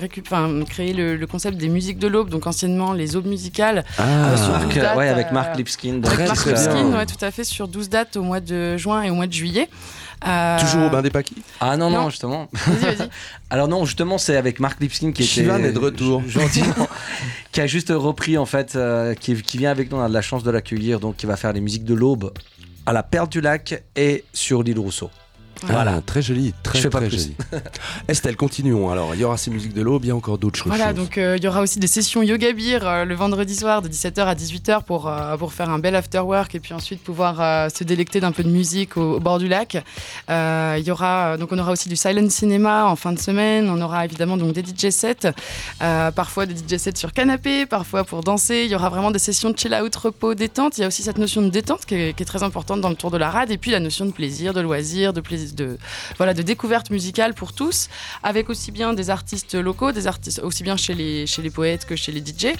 créer 0.67 0.93
le, 0.93 1.15
le 1.15 1.27
concept 1.27 1.57
des 1.57 1.69
musiques 1.69 1.99
de 1.99 2.07
l'aube, 2.07 2.29
donc 2.29 2.47
anciennement 2.47 2.93
les 2.93 3.15
aubes 3.15 3.27
musicales. 3.27 3.85
Ah, 3.97 4.35
sur 4.37 4.49
Marc, 4.49 4.97
ouais, 4.97 5.07
avec 5.07 5.27
euh, 5.27 5.33
Marc 5.33 5.57
Lipskin. 5.57 6.01
Avec 6.03 6.27
Marc. 6.27 6.45
Lipskin, 6.45 6.91
ouais, 6.97 7.05
tout 7.05 7.23
à 7.23 7.31
fait, 7.31 7.43
sur 7.43 7.67
12 7.67 7.78
dates 7.87 8.17
au 8.17 8.23
mois 8.23 8.41
de 8.41 8.75
juin 8.75 9.03
et 9.03 9.09
au 9.09 9.15
mois 9.15 9.27
de 9.27 9.33
juillet. 9.33 9.69
Euh, 10.27 10.59
Toujours 10.59 10.83
au 10.87 10.89
bain 10.89 11.01
des 11.01 11.09
paquis? 11.11 11.41
Ah 11.61 11.77
non, 11.77 11.89
non, 11.89 12.01
Non. 12.01 12.09
justement. 12.09 12.49
Vas-y, 12.51 12.95
vas-y. 12.95 13.09
Alors 13.49 13.69
non, 13.69 13.85
justement, 13.85 14.17
c'est 14.17 14.35
avec 14.35 14.59
Marc 14.59 14.81
Lipskin 14.81 15.13
qui 15.13 15.23
était... 15.23 15.49
Est 15.49 15.71
de 15.71 15.79
retour. 15.79 16.21
Gentiment. 16.27 16.89
qui 17.53 17.61
a 17.61 17.67
juste 17.67 17.93
repris, 17.95 18.37
en 18.37 18.45
fait, 18.45 18.75
euh, 18.75 19.13
qui, 19.13 19.41
qui 19.41 19.57
vient 19.57 19.71
avec 19.71 19.89
nous, 19.91 19.97
on 19.97 20.01
a 20.03 20.09
de 20.09 20.13
la 20.13 20.21
chance 20.21 20.43
de 20.43 20.51
l'accueillir, 20.51 20.99
donc 20.99 21.15
qui 21.15 21.25
va 21.25 21.37
faire 21.37 21.53
les 21.53 21.61
musiques 21.61 21.85
de 21.85 21.93
l'aube 21.93 22.33
à 22.85 22.91
la 22.91 23.03
Perle 23.03 23.29
du 23.29 23.39
Lac 23.39 23.81
et 23.95 24.25
sur 24.33 24.61
l'île 24.63 24.79
Rousseau. 24.79 25.09
Voilà, 25.67 26.01
très 26.01 26.21
joli, 26.21 26.53
très, 26.63 26.77
Je 26.77 26.83
fais 26.83 26.89
pas 26.89 26.99
très 26.99 27.09
plus. 27.09 27.17
joli. 27.17 27.35
Estelle, 28.07 28.35
continuons. 28.35 28.89
Alors, 28.89 29.13
il 29.15 29.21
y 29.21 29.23
aura 29.23 29.37
ces 29.37 29.51
musiques 29.51 29.73
de 29.73 29.81
l'aube, 29.81 30.05
il 30.05 30.07
y 30.07 30.11
a 30.11 30.15
encore 30.15 30.37
d'autres 30.37 30.57
choses. 30.57 30.67
Voilà, 30.67 30.93
donc 30.93 31.17
euh, 31.17 31.35
il 31.37 31.43
y 31.43 31.47
aura 31.47 31.61
aussi 31.61 31.79
des 31.79 31.87
sessions 31.87 32.21
yoga 32.23 32.51
beer 32.53 32.79
euh, 32.83 33.05
le 33.05 33.15
vendredi 33.15 33.55
soir 33.55 33.81
de 33.81 33.89
17h 33.89 34.21
à 34.21 34.35
18h 34.35 34.83
pour, 34.83 35.07
euh, 35.07 35.35
pour 35.37 35.53
faire 35.53 35.69
un 35.69 35.79
bel 35.79 35.95
after 35.95 36.19
work 36.19 36.55
et 36.55 36.59
puis 36.59 36.73
ensuite 36.73 37.01
pouvoir 37.03 37.39
euh, 37.39 37.69
se 37.69 37.83
délecter 37.83 38.19
d'un 38.19 38.31
peu 38.31 38.43
de 38.43 38.49
musique 38.49 38.97
au, 38.97 39.15
au 39.15 39.19
bord 39.19 39.39
du 39.39 39.47
lac. 39.47 39.83
Euh, 40.29 40.75
Il 40.79 40.85
y 40.85 40.91
aura 40.91 41.37
donc 41.37 41.51
on 41.51 41.57
aura 41.59 41.71
aussi 41.71 41.89
du 41.89 41.95
silent 41.95 42.29
cinéma 42.29 42.85
en 42.85 42.95
fin 42.95 43.11
de 43.13 43.19
semaine. 43.19 43.69
On 43.69 43.81
aura 43.81 44.05
évidemment 44.05 44.37
donc 44.37 44.53
des 44.53 44.61
DJ 44.61 44.89
sets, 44.91 45.27
euh, 45.81 46.11
parfois 46.11 46.45
des 46.45 46.55
DJ 46.55 46.77
sets 46.77 46.95
sur 46.95 47.13
canapé, 47.13 47.65
parfois 47.65 48.03
pour 48.03 48.21
danser. 48.23 48.63
Il 48.65 48.71
y 48.71 48.75
aura 48.75 48.89
vraiment 48.89 49.11
des 49.11 49.19
sessions 49.19 49.49
de 49.49 49.57
chill 49.57 49.73
out, 49.73 49.95
repos, 49.95 50.35
détente. 50.35 50.77
Il 50.77 50.81
y 50.81 50.83
a 50.83 50.87
aussi 50.87 51.03
cette 51.03 51.17
notion 51.17 51.41
de 51.41 51.49
détente 51.49 51.85
qui 51.85 51.95
est, 51.95 52.13
qui 52.15 52.23
est 52.23 52.25
très 52.25 52.43
importante 52.43 52.81
dans 52.81 52.89
le 52.89 52.95
tour 52.95 53.11
de 53.11 53.17
la 53.17 53.29
rade 53.29 53.51
et 53.51 53.57
puis 53.57 53.71
la 53.71 53.79
notion 53.79 54.05
de 54.05 54.11
plaisir, 54.11 54.53
de 54.53 54.61
loisir, 54.61 55.13
de 55.13 55.21
plaisir, 55.21 55.48
de 55.55 55.77
voilà, 56.17 56.33
de 56.33 56.41
découverte 56.41 56.89
musicale 56.89 57.33
pour 57.33 57.53
tous, 57.53 57.89
avec 58.23 58.49
aussi 58.49 58.71
bien 58.71 58.93
des 58.93 59.09
artistes 59.09 59.55
locaux, 59.55 59.91
des 59.91 60.07
artistes 60.07 60.39
aussi 60.43 60.63
bien 60.63 60.77
chez 60.77 60.93
les, 60.93 61.27
chez 61.27 61.41
les 61.41 61.49
poètes 61.49 61.85
que 61.85 61.95
chez 61.95 62.11
les 62.11 62.21
DJ, 62.21 62.55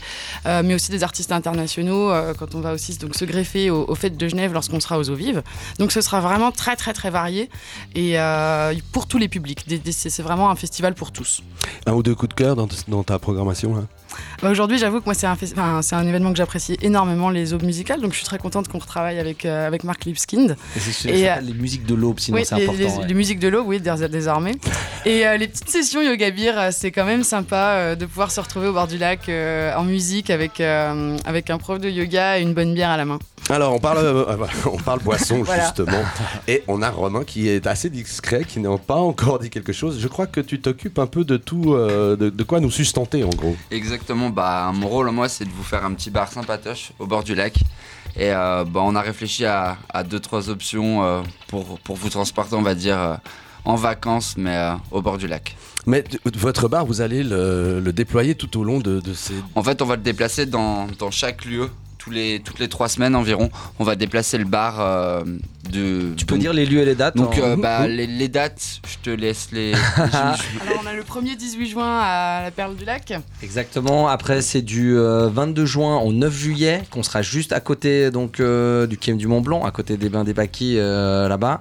euh, 0.46 0.62
mais 0.64 0.76
aussi 0.76 0.92
des 0.92 1.04
artistes 1.04 1.32
internationaux 1.32 2.12
euh, 2.12 2.34
quand 2.34 2.56
on 2.56 2.62
va 2.62 2.74
aussi 2.74 2.98
donc, 2.98 3.16
se 3.16 3.26
greffer 3.26 3.70
aux, 3.70 3.96
fêtes 3.96 4.18
de 4.18 4.28
Genève 4.28 4.54
lorsqu'on 4.54 4.80
sera 4.80 4.98
aux 4.98 5.10
eaux 5.10 5.16
vives. 5.16 5.44
Donc 5.78 5.92
ce 5.92 6.02
sera 6.02 6.20
vraiment 6.22 6.52
très 6.52 6.76
très 6.76 6.94
très 6.94 7.10
varié 7.10 7.50
et 7.96 8.20
euh, 8.20 8.74
pour 8.92 9.08
tous 9.08 9.18
les 9.18 9.28
publics. 9.28 9.66
C'est 9.92 10.22
vraiment 10.24 10.50
un 10.50 10.56
festival 10.56 10.94
pour 10.94 11.12
tous. 11.12 11.42
Un 11.86 11.94
ou 11.94 12.04
deux 12.04 12.16
coups 12.16 12.30
de 12.30 12.34
cœur 12.36 12.56
dans, 12.56 12.68
dans 12.88 13.04
ta 13.04 13.20
programmation 13.20 13.76
là 13.76 13.84
Bah, 14.42 14.50
Aujourd'hui, 14.50 14.78
j'avoue 14.78 15.00
que 15.00 15.06
moi, 15.06 15.14
c'est 15.14 15.28
un, 15.28 15.36
fes- 15.36 15.54
enfin, 15.54 15.82
c'est 15.82 15.96
un 15.96 16.08
événement 16.08 16.32
que 16.32 16.38
j'apprécie 16.38 16.78
énormément, 16.82 17.30
les 17.30 17.54
aubes 17.54 17.64
musicales. 17.64 18.02
Donc, 18.02 18.12
je 18.14 18.18
suis 18.18 18.26
très 18.26 18.38
contente 18.38 18.68
qu'on 18.68 18.80
retravaille 18.80 19.20
avec, 19.20 19.46
euh, 19.46 19.68
avec 19.68 19.84
Marc 19.84 20.06
Lipskind. 20.06 20.56
Et 20.76 20.80
s'appelle 21.26 21.46
les 21.46 21.54
musiques 21.54 21.86
de 21.86 21.96
l'aube, 21.96 22.20
sinon 22.20 22.38
oui, 22.38 22.46
c'est 22.46 22.56
les, 22.56 22.64
important. 22.64 22.80
les- 22.82 22.86
ouais. 23.02 23.08
les 23.08 23.14
musiques 23.14 23.40
de 23.40 23.48
l'aube, 23.48 23.68
oui, 23.68 23.80
dés- 23.80 24.08
désormais. 24.10 24.54
Et 25.06 25.26
euh, 25.28 25.38
les 25.38 25.48
petites 25.48 25.70
sessions 25.70 26.02
yoga 26.02 26.32
beer, 26.32 26.54
euh, 26.58 26.70
c'est 26.72 26.92
quand 26.92 27.06
même 27.06 27.24
sympa 27.24 27.56
euh, 27.76 27.96
de 27.96 28.06
pouvoir 28.06 28.32
se 28.32 28.40
retrouver 28.40 28.68
au 28.68 28.74
bord 28.74 28.88
du 28.88 28.98
lac 28.98 29.30
euh, 29.30 29.74
en 29.76 29.84
musique 29.84 30.30
avec, 30.30 30.60
euh, 30.62 31.18
avec 31.26 31.50
un 31.50 31.58
prof 31.58 31.80
de 31.80 31.90
yoga 31.90 32.40
et 32.40 32.42
une 32.42 32.54
bonne 32.54 32.74
bière 32.74 32.90
à 32.90 32.98
la 32.98 33.06
main. 33.06 33.20
Alors, 33.50 33.74
on 33.74 33.80
parle, 33.80 33.98
euh, 34.00 34.26
euh, 34.28 34.46
on 34.72 34.78
parle 34.78 35.00
boisson, 35.02 35.42
Voilà. 35.44 35.64
justement. 35.66 36.04
Et 36.48 36.64
on 36.68 36.82
a 36.82 36.90
Romain 36.90 37.24
qui 37.24 37.48
est 37.50 37.66
assez 37.68 37.90
discret, 37.90 38.44
qui 38.44 38.60
n'a 38.60 38.78
pas 38.78 38.96
encore 38.98 39.40
dit 39.40 39.50
quelque 39.50 39.74
chose. 39.74 40.00
Je 40.00 40.08
crois 40.08 40.28
que 40.28 40.40
tu 40.42 40.60
t'occupes 40.60 41.00
un 41.00 41.08
peu 41.08 41.24
de 41.24 41.38
tout, 41.38 41.74
euh, 41.74 42.16
de, 42.16 42.30
de 42.30 42.44
quoi 42.44 42.60
nous 42.60 42.72
sustenter, 42.72 43.24
en 43.24 43.30
gros. 43.30 43.56
Exactement, 43.72 44.30
bah, 44.30 44.72
mon 44.74 44.88
rôle, 44.88 45.10
moi, 45.12 45.30
c'est 45.30 45.46
de 45.46 45.52
vous 45.52 45.64
faire 45.64 45.84
un 45.86 45.94
petit 45.94 46.12
bar 46.12 46.32
sympatoche 46.32 46.92
au 47.00 47.08
bord 47.08 47.24
du 47.24 47.36
lac. 47.36 47.56
Et 48.16 48.32
euh, 48.32 48.66
bah, 48.66 48.82
on 48.84 48.96
a 48.96 49.02
réfléchi 49.02 49.46
à, 49.46 49.78
à 49.94 50.04
deux, 50.04 50.20
trois 50.20 50.50
options 50.50 51.04
euh, 51.04 51.22
pour, 51.48 51.80
pour 51.80 51.96
vous 51.96 52.10
transporter, 52.10 52.56
on 52.56 52.62
va 52.62 52.76
dire, 52.76 53.00
euh, 53.00 53.16
en 53.66 53.76
vacances, 53.76 54.36
mais 54.38 54.56
euh, 54.56 54.72
au 54.92 55.02
bord 55.02 55.18
du 55.18 55.28
lac. 55.28 55.56
Mais 55.86 56.04
votre 56.36 56.68
bar, 56.68 56.86
vous 56.86 57.02
allez 57.02 57.24
le, 57.24 57.80
le 57.80 57.94
déployer 57.94 58.36
tout 58.36 58.60
au 58.60 58.64
long 58.64 58.80
de, 58.80 59.00
de 59.00 59.14
ces... 59.14 59.34
En 59.56 59.64
fait, 59.64 59.82
on 59.82 59.86
va 59.86 59.96
le 59.96 60.02
déplacer 60.02 60.46
dans, 60.46 60.88
dans 61.00 61.10
chaque 61.12 61.46
lieu. 61.46 61.70
Tous 62.00 62.12
les, 62.12 62.40
toutes 62.40 62.60
les 62.60 62.70
trois 62.70 62.88
semaines 62.88 63.14
environ, 63.14 63.50
on 63.78 63.84
va 63.84 63.96
déplacer 63.98 64.38
le 64.38 64.46
bar 64.46 64.80
euh, 64.80 65.22
de. 65.70 66.14
Tu 66.16 66.26
peux 66.26 66.36
donc- 66.36 66.42
dire 66.42 66.54
les 66.54 66.66
lieux 66.66 66.80
et 66.80 66.86
les 66.86 66.96
dates 66.96 67.18
Donc, 67.18 67.34
en- 67.38 67.42
euh, 67.42 67.56
bah, 67.58 67.88
les, 67.90 68.08
les 68.08 68.30
dates, 68.30 68.80
je 68.88 68.96
te 69.04 69.10
laisse 69.10 69.50
les. 69.52 69.74
Alors, 69.98 70.38
on 70.82 70.88
a 70.88 70.94
le 70.94 71.04
premier 71.04 71.36
18 71.36 71.68
juin 71.68 72.00
à 72.02 72.42
la 72.44 72.52
Perle 72.52 72.78
du 72.78 72.86
Lac. 72.86 73.14
Exactement. 73.44 74.08
Après, 74.08 74.42
c'est 74.42 74.62
du 74.62 74.98
euh, 74.98 75.28
22 75.28 75.66
juin 75.66 75.98
au 75.98 76.14
9 76.14 76.34
juillet, 76.34 76.84
qu'on 76.90 77.04
sera 77.04 77.22
juste 77.22 77.52
à 77.52 77.60
côté 77.60 78.12
donc 78.12 78.40
euh, 78.40 78.88
du 78.88 78.98
Quai 78.98 79.14
du 79.14 79.28
Mont 79.28 79.42
Blanc, 79.42 79.66
à 79.66 79.72
côté 79.72 79.98
des 79.98 80.08
Bains 80.08 80.24
des 80.24 80.34
Paquis 80.34 80.76
euh, 80.78 81.28
là-bas. 81.28 81.60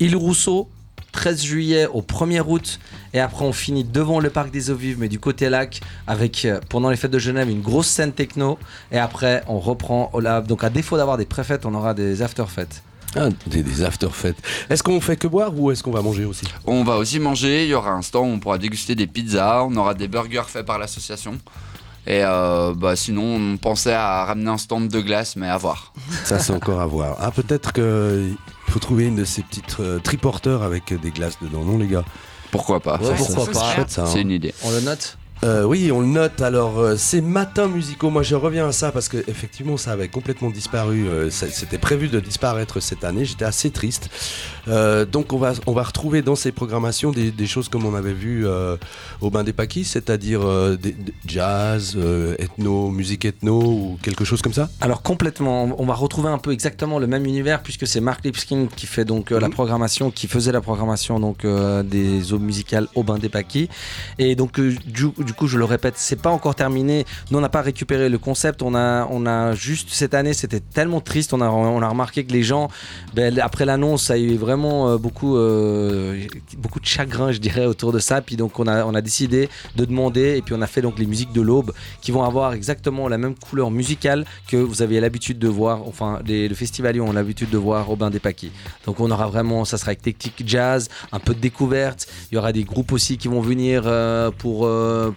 Île 0.00 0.16
Rousseau, 0.16 0.68
13 1.12 1.42
juillet 1.42 1.86
au 1.92 2.02
1er 2.02 2.42
août. 2.46 2.78
Et 3.14 3.20
après, 3.20 3.44
on 3.44 3.52
finit 3.52 3.84
devant 3.84 4.20
le 4.20 4.30
parc 4.30 4.50
des 4.50 4.70
eaux 4.70 4.76
vives, 4.76 4.98
mais 4.98 5.08
du 5.08 5.18
côté 5.18 5.48
lac, 5.48 5.80
avec 6.06 6.44
euh, 6.44 6.60
pendant 6.68 6.90
les 6.90 6.96
fêtes 6.96 7.10
de 7.10 7.18
Genève 7.18 7.50
une 7.50 7.62
grosse 7.62 7.88
scène 7.88 8.12
techno. 8.12 8.58
Et 8.92 8.98
après, 8.98 9.42
on 9.48 9.58
reprend. 9.58 10.10
au 10.12 10.20
lab. 10.20 10.46
Donc, 10.46 10.64
à 10.64 10.70
défaut 10.70 10.96
d'avoir 10.96 11.16
des 11.16 11.26
pré-fêtes, 11.26 11.66
on 11.66 11.74
aura 11.74 11.94
des 11.94 12.22
after-fêtes. 12.22 12.82
Ah, 13.16 13.28
des, 13.46 13.62
des 13.64 13.82
after-fêtes. 13.82 14.36
Est-ce 14.68 14.82
qu'on 14.84 15.00
fait 15.00 15.16
que 15.16 15.26
boire 15.26 15.52
ou 15.58 15.72
est-ce 15.72 15.82
qu'on 15.82 15.90
va 15.90 16.00
manger 16.00 16.24
aussi? 16.24 16.44
On 16.64 16.84
va 16.84 16.96
aussi 16.96 17.18
manger, 17.18 17.64
il 17.64 17.70
y 17.70 17.74
aura 17.74 17.90
un 17.90 18.02
stand 18.02 18.30
où 18.30 18.34
on 18.34 18.38
pourra 18.38 18.56
déguster 18.58 18.94
des 18.94 19.08
pizzas, 19.08 19.64
on 19.64 19.74
aura 19.76 19.94
des 19.94 20.06
burgers 20.06 20.44
faits 20.46 20.64
par 20.64 20.78
l'association. 20.78 21.36
Et 22.06 22.22
euh, 22.24 22.72
bah, 22.74 22.94
sinon, 22.96 23.36
on 23.36 23.56
pensait 23.56 23.92
à 23.92 24.24
ramener 24.24 24.50
un 24.50 24.58
stand 24.58 24.88
de 24.88 25.00
glace, 25.00 25.34
mais 25.36 25.48
à 25.48 25.56
voir. 25.56 25.92
Ça, 26.24 26.38
c'est 26.38 26.52
encore 26.52 26.80
à 26.80 26.86
voir. 26.86 27.16
Ah, 27.20 27.30
peut-être 27.30 27.72
qu'il 27.72 28.36
faut 28.70 28.78
trouver 28.78 29.06
une 29.06 29.16
de 29.16 29.24
ces 29.24 29.42
petites 29.42 29.76
euh, 29.80 29.98
triporteurs 29.98 30.62
avec 30.62 30.92
des 31.00 31.10
glaces 31.10 31.38
dedans, 31.42 31.64
non, 31.64 31.78
les 31.78 31.86
gars? 31.88 32.04
Pourquoi 32.50 32.80
pas? 32.80 32.98
Ouais, 32.98 33.06
Ça, 33.06 33.14
pourquoi 33.14 33.46
ça, 33.46 33.52
pas. 33.52 33.60
C'est 33.70 33.74
chouette, 33.76 33.90
ça. 33.90 34.02
hein. 34.02 34.06
C'est 34.06 34.20
une 34.22 34.30
idée. 34.30 34.54
On 34.64 34.70
le 34.70 34.80
note? 34.80 35.16
Euh, 35.42 35.64
oui, 35.64 35.90
on 35.90 36.00
le 36.00 36.06
note. 36.06 36.42
Alors, 36.42 36.78
euh, 36.78 36.96
ces 36.96 37.22
matins 37.22 37.66
musicaux, 37.66 38.10
moi 38.10 38.22
je 38.22 38.34
reviens 38.34 38.68
à 38.68 38.72
ça 38.72 38.92
parce 38.92 39.08
que 39.08 39.16
effectivement, 39.26 39.78
ça 39.78 39.92
avait 39.92 40.08
complètement 40.08 40.50
disparu. 40.50 41.08
euh, 41.08 41.30
C'était 41.30 41.78
prévu 41.78 42.08
de 42.08 42.20
disparaître 42.20 42.80
cette 42.80 43.04
année. 43.04 43.24
J'étais 43.24 43.46
assez 43.46 43.70
triste. 43.70 44.10
Donc, 45.12 45.32
on 45.32 45.38
va, 45.38 45.54
on 45.66 45.72
va 45.72 45.82
retrouver 45.82 46.22
dans 46.22 46.36
ces 46.36 46.52
programmations 46.52 47.10
des, 47.10 47.30
des 47.32 47.46
choses 47.46 47.68
comme 47.68 47.84
on 47.86 47.94
avait 47.94 48.12
vu 48.12 48.46
au 49.20 49.30
Bain 49.30 49.42
des 49.42 49.52
Paquis, 49.52 49.84
c'est-à-dire 49.84 50.42
jazz, 51.26 51.96
ethno, 52.38 52.90
musique 52.90 53.24
ethno 53.24 53.60
ou 53.60 53.98
quelque 54.02 54.24
chose 54.24 54.42
comme 54.42 54.52
ça. 54.52 54.68
Alors 54.80 55.02
complètement, 55.02 55.74
on 55.78 55.86
va 55.86 55.94
retrouver 55.94 56.28
un 56.28 56.38
peu 56.38 56.52
exactement 56.52 56.98
le 57.00 57.08
même 57.08 57.26
univers 57.26 57.62
puisque 57.62 57.86
c'est 57.86 58.00
Mark 58.00 58.24
Lipskin 58.24 58.68
qui 58.76 58.86
fait 58.86 59.04
donc 59.04 59.30
la 59.30 59.48
Mhm. 59.48 59.54
programmation, 59.54 60.10
qui 60.12 60.28
faisait 60.28 60.52
la 60.52 60.60
programmation 60.60 61.18
donc 61.18 61.44
des 61.44 62.32
eaux 62.32 62.38
musicales 62.38 62.86
au 62.94 63.02
bain 63.02 63.18
des 63.18 63.28
paquis. 63.28 63.68
Et 64.18 64.36
donc 64.36 64.60
du, 64.60 65.08
du 65.30 65.34
coup, 65.34 65.46
je 65.46 65.58
le 65.58 65.64
répète, 65.64 65.94
c'est 65.96 66.20
pas 66.20 66.30
encore 66.30 66.56
terminé. 66.56 67.06
Nous 67.30 67.38
on 67.38 67.40
n'a 67.40 67.48
pas 67.48 67.62
récupéré 67.62 68.08
le 68.08 68.18
concept. 68.18 68.62
On 68.62 68.74
a, 68.74 69.06
on 69.12 69.26
a 69.26 69.54
juste 69.54 69.90
cette 69.90 70.12
année, 70.12 70.34
c'était 70.34 70.58
tellement 70.58 71.00
triste. 71.00 71.32
On 71.32 71.40
a, 71.40 71.48
on 71.48 71.80
a 71.80 71.88
remarqué 71.88 72.24
que 72.24 72.32
les 72.32 72.42
gens, 72.42 72.68
ben, 73.14 73.38
après 73.38 73.64
l'annonce, 73.64 74.06
ça 74.06 74.14
a 74.14 74.16
eu 74.16 74.34
vraiment 74.34 74.88
euh, 74.88 74.98
beaucoup, 74.98 75.36
euh, 75.36 76.20
beaucoup 76.58 76.80
de 76.80 76.84
chagrin, 76.84 77.30
je 77.30 77.38
dirais, 77.38 77.64
autour 77.64 77.92
de 77.92 78.00
ça. 78.00 78.20
Puis 78.22 78.34
donc 78.34 78.58
on 78.58 78.66
a, 78.66 78.84
on 78.84 78.92
a 78.92 79.00
décidé 79.02 79.48
de 79.76 79.84
demander 79.84 80.36
et 80.36 80.42
puis 80.42 80.52
on 80.52 80.62
a 80.62 80.66
fait 80.66 80.82
donc 80.82 80.98
les 80.98 81.06
musiques 81.06 81.32
de 81.32 81.42
l'aube 81.42 81.72
qui 82.00 82.10
vont 82.10 82.24
avoir 82.24 82.52
exactement 82.52 83.06
la 83.06 83.16
même 83.16 83.36
couleur 83.36 83.70
musicale 83.70 84.24
que 84.48 84.56
vous 84.56 84.82
avez 84.82 84.98
l'habitude 84.98 85.38
de 85.38 85.46
voir, 85.46 85.86
enfin 85.86 86.18
les, 86.26 86.48
le 86.48 86.56
festivalier 86.56 87.00
ont 87.00 87.12
l'habitude 87.12 87.50
de 87.50 87.58
voir 87.58 87.88
au 87.88 87.94
bain 87.94 88.10
des 88.10 88.18
paquis. 88.18 88.50
Donc 88.84 88.98
on 88.98 89.08
aura 89.12 89.28
vraiment, 89.28 89.64
ça 89.64 89.78
sera 89.78 89.90
avec 89.90 90.02
technique 90.02 90.42
jazz, 90.44 90.88
un 91.12 91.20
peu 91.20 91.34
de 91.34 91.40
découverte. 91.40 92.08
Il 92.32 92.34
y 92.34 92.38
aura 92.38 92.52
des 92.52 92.64
groupes 92.64 92.90
aussi 92.90 93.16
qui 93.16 93.28
vont 93.28 93.40
venir 93.40 93.84
euh, 93.86 94.32
pour, 94.36 94.66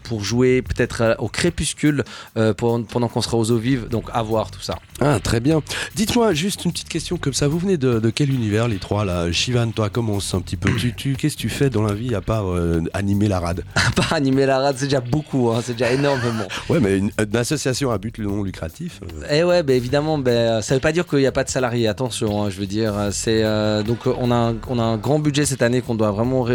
pour 0.03 0.23
jouer 0.23 0.61
peut-être 0.61 1.01
euh, 1.01 1.15
au 1.19 1.27
crépuscule 1.27 2.03
euh, 2.37 2.53
pendant 2.53 3.07
qu'on 3.07 3.21
sera 3.21 3.37
aux 3.37 3.51
eaux 3.51 3.57
vives. 3.57 3.87
Donc 3.89 4.05
à 4.13 4.21
voir 4.23 4.51
tout 4.51 4.61
ça. 4.61 4.75
Ah, 5.01 5.19
très 5.19 5.39
bien. 5.39 5.61
Dites-moi 5.95 6.33
juste 6.33 6.65
une 6.65 6.71
petite 6.71 6.89
question 6.89 7.17
comme 7.17 7.33
ça. 7.33 7.47
Vous 7.47 7.57
venez 7.59 7.77
de, 7.77 7.99
de 7.99 8.09
quel 8.09 8.29
univers, 8.31 8.67
les 8.67 8.77
trois 8.77 9.05
là? 9.05 9.31
Shivan, 9.31 9.71
toi, 9.71 9.89
commence 9.89 10.33
un 10.33 10.41
petit 10.41 10.57
peu? 10.57 10.69
Tu, 10.75 10.93
tu, 10.93 11.15
Qu'est-ce 11.15 11.35
que 11.35 11.41
tu 11.41 11.49
fais 11.49 11.69
dans 11.69 11.81
la 11.83 11.93
vie 11.93 12.13
à 12.15 12.21
part 12.21 12.47
euh, 12.47 12.81
animer 12.93 13.27
la 13.27 13.39
rade? 13.39 13.63
Pas 13.95 14.15
animer 14.15 14.45
la 14.45 14.59
rade, 14.59 14.75
c'est 14.77 14.85
déjà 14.85 15.01
beaucoup, 15.01 15.49
hein, 15.51 15.61
c'est 15.63 15.73
déjà 15.73 15.91
énormément. 15.91 16.47
Ouais, 16.69 16.79
mais 16.79 16.97
une, 16.97 17.11
une 17.19 17.35
association 17.35 17.91
à 17.91 17.97
but 17.97 18.17
non 18.19 18.41
lucratif. 18.43 18.99
euh, 19.03 19.25
Eh 19.31 19.43
ouais, 19.43 19.63
ben 19.63 19.75
évidemment, 19.75 20.17
ben, 20.17 20.61
ça 20.61 20.73
veut 20.75 20.79
pas 20.79 20.91
dire 20.91 21.05
qu'il 21.05 21.19
n'y 21.19 21.25
a 21.27 21.31
pas 21.31 21.43
de 21.43 21.49
salariés. 21.49 21.87
Attention, 21.87 22.43
hein, 22.43 22.49
je 22.49 22.57
veux 22.59 22.65
dire, 22.65 22.93
c'est 23.11 23.43
euh, 23.43 23.83
donc 23.83 23.99
on 24.07 24.31
a 24.31 24.35
un, 24.35 24.55
on 24.69 24.79
a 24.79 24.83
un 24.83 24.97
grand 24.97 25.19
budget 25.19 25.45
cette 25.45 25.61
année 25.61 25.81
qu'on 25.81 25.95
doit 25.95 26.11
vraiment. 26.11 26.45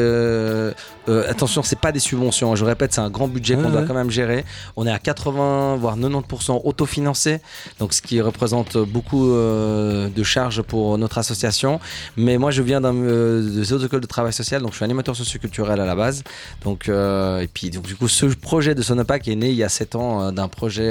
attention, 1.28 1.62
c'est 1.62 1.78
pas 1.78 1.92
des 1.92 1.98
subventions. 2.00 2.52
hein, 2.52 2.56
je 2.56 2.64
répète, 2.64 2.92
c'est 2.94 3.00
un 3.00 3.10
grand 3.10 3.28
budget 3.28 3.37
Qu'on 3.40 3.70
doit 3.70 3.84
quand 3.84 3.94
même 3.94 4.10
gérer. 4.10 4.44
On 4.76 4.86
est 4.86 4.92
à 4.92 4.98
80 4.98 5.76
voire 5.76 5.96
90% 5.96 6.62
autofinancé, 6.64 7.40
donc 7.78 7.92
ce 7.92 8.02
qui 8.02 8.20
représente 8.20 8.76
beaucoup 8.76 9.32
euh, 9.32 10.08
de 10.08 10.22
charges 10.22 10.62
pour 10.62 10.98
notre 10.98 11.18
association. 11.18 11.80
Mais 12.16 12.38
moi, 12.38 12.50
je 12.50 12.62
viens 12.62 12.80
d'un 12.80 12.94
euh, 12.94 13.42
des 13.42 13.72
autres 13.72 13.86
écoles 13.86 14.00
de 14.00 14.06
travail 14.06 14.32
social, 14.32 14.62
donc 14.62 14.72
je 14.72 14.76
suis 14.76 14.84
animateur 14.84 15.16
socioculturel 15.16 15.80
à 15.80 15.86
la 15.86 15.94
base. 15.94 16.22
Donc 16.64 16.88
euh, 16.88 17.40
et 17.40 17.48
puis 17.48 17.70
donc 17.70 17.86
du 17.86 17.96
coup, 17.96 18.08
ce 18.08 18.26
projet 18.26 18.74
de 18.74 18.82
Sonopac 18.82 19.28
est 19.28 19.36
né 19.36 19.50
il 19.50 19.56
y 19.56 19.64
a 19.64 19.68
7 19.68 19.96
ans 19.96 20.22
euh, 20.22 20.30
d'un 20.30 20.48
projet 20.48 20.88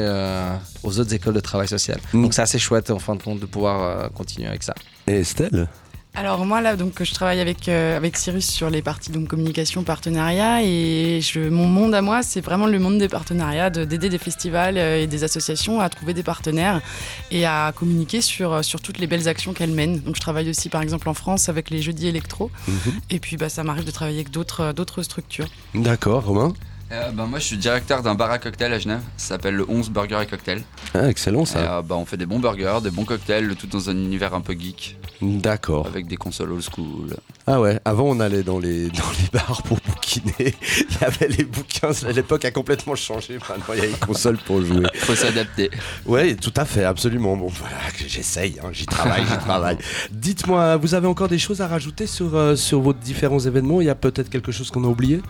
aux 0.84 1.00
autres 1.00 1.14
écoles 1.14 1.34
de 1.34 1.40
travail 1.40 1.68
social. 1.68 2.00
Mm. 2.14 2.24
Donc 2.24 2.34
c'est 2.34 2.42
assez 2.42 2.60
chouette 2.60 2.92
en 2.92 3.00
fin 3.00 3.16
de 3.16 3.24
compte 3.24 3.40
de 3.40 3.46
pouvoir 3.46 4.12
continuer 4.12 4.48
avec 4.48 4.64
ça. 4.64 4.74
Et 5.08 5.20
Estelle? 5.20 5.68
Alors 6.19 6.43
moi 6.47 6.62
là 6.62 6.75
donc 6.75 7.03
je 7.03 7.13
travaille 7.13 7.39
avec 7.39 7.69
euh, 7.69 7.95
avec 7.95 8.17
Cyrus 8.17 8.47
sur 8.49 8.71
les 8.71 8.82
parties 8.82 9.12
donc 9.12 9.27
communication 9.27 9.84
partenariat 9.84 10.63
et 10.63 11.19
je, 11.21 11.47
mon 11.47 11.67
monde 11.67 11.93
à 11.93 12.01
moi 12.01 12.23
c'est 12.23 12.41
vraiment 12.41 12.65
le 12.65 12.80
monde 12.80 12.97
des 12.97 13.08
partenariats 13.08 13.69
de- 13.69 13.86
d'aider 13.86 14.10
des 14.10 14.17
festivals 14.17 14.80
euh, 14.80 15.03
et 15.03 15.06
des 15.06 15.23
associations 15.23 15.80
à 15.80 15.89
trouver 15.89 16.15
des 16.15 16.23
partenaires 16.23 16.82
et 17.30 17.45
à 17.45 17.71
communiquer 17.75 18.21
sur 18.21 18.51
euh, 18.51 18.62
sur 18.63 18.82
toutes 18.82 18.97
les 18.97 19.06
belles 19.06 19.27
actions 19.27 19.53
qu'elles 19.53 19.69
mènent. 19.71 19.99
Donc 19.99 20.15
je 20.15 20.21
travaille 20.21 20.49
aussi 20.49 20.69
par 20.69 20.82
exemple 20.82 21.08
en 21.08 21.13
France 21.13 21.49
avec 21.49 21.69
les 21.69 21.84
jeudis 21.84 22.08
électro 22.08 22.49
et 23.12 23.19
puis 23.19 23.38
bah 23.38 23.49
ça 23.49 23.63
m'arrive 23.63 23.86
de 23.86 23.91
travailler 23.91 24.17
avec 24.17 24.32
d'autres 24.32 24.73
d'autres 24.73 25.03
structures. 25.03 25.47
D'accord, 25.75 26.25
Romain? 26.25 26.53
Euh, 26.89 27.12
bah, 27.12 27.26
moi, 27.26 27.39
je 27.39 27.43
suis 27.43 27.58
directeur 27.58 28.02
d'un 28.02 28.15
bar 28.15 28.32
à 28.32 28.39
cocktail 28.39 28.71
à 28.71 28.80
Genève. 28.80 29.02
Ça 29.17 29.30
s'appelle 29.36 29.56
le 29.56 29.65
11 29.69 29.89
Burger 29.89 30.19
et 30.23 30.26
Cocktail. 30.26 30.62
ah, 30.93 31.10
Excellent 31.10 31.43
ça. 31.43 31.80
euh, 31.80 31.82
bah, 31.82 31.95
on 31.95 32.06
fait 32.06 32.15
des 32.15 32.26
bons 32.26 32.39
burgers, 32.39 32.78
des 32.82 32.91
bons 32.91 33.04
cocktails, 33.04 33.45
le 33.45 33.56
tout 33.56 33.67
dans 33.67 33.89
un 33.89 33.93
univers 33.93 34.34
un 34.34 34.39
peu 34.39 34.54
geek, 34.54 34.97
D'accord. 35.21 35.86
avec 35.88 36.08
des 36.08 36.15
consoles 36.15 36.54
old 36.54 36.63
school. 36.63 37.17
Ah 37.45 37.60
ouais, 37.60 37.80
avant 37.84 38.06
on 38.06 38.19
allait 38.21 38.43
dans 38.43 38.58
les, 38.60 38.88
dans 38.89 39.10
les 39.19 39.28
bars 39.34 39.62
pour 39.63 39.80
bouquiner. 39.86 40.34
Il 40.80 40.97
y 41.02 41.04
avait 41.04 41.28
les 41.28 41.43
bouquins, 41.43 41.91
l'époque 42.13 42.45
a 42.45 42.52
complètement 42.52 42.95
changé. 42.95 43.38
Maintenant 43.50 43.73
il 43.73 43.80
y 43.80 43.82
a 43.82 43.89
une 43.89 43.97
console 43.97 44.38
pour 44.38 44.62
jouer. 44.63 44.86
Faut 44.95 45.15
s'adapter. 45.15 45.69
Ouais, 46.06 46.36
tout 46.36 46.54
à 46.56 46.63
fait, 46.63 46.86
absolument. 46.86 47.36
Bon, 47.36 47.47
voilà, 47.47 47.76
j'essaye, 48.06 48.60
hein, 48.63 48.69
j'y 48.71 48.86
travaille, 48.86 49.23
j'y 49.30 49.38
travaille. 49.39 49.78
Dites-moi, 50.12 50.78
vous 50.78 50.93
avez 50.93 51.08
encore 51.08 51.28
des 51.28 51.39
choses 51.39 51.60
à 51.62 51.67
rajouter 51.67 52.08
sur, 52.08 52.34
euh, 52.36 52.56
sur 52.56 52.80
vos 52.80 52.93
différents 52.93 53.39
événements? 53.39 53.82
Il 53.82 53.88
y 53.88 53.89
a 53.89 53.95
peut-être 53.95 54.30
quelque 54.30 54.54
chose 54.54 54.71
qu'on 54.71 54.86
a 54.86 54.88
oublié? 54.88 55.21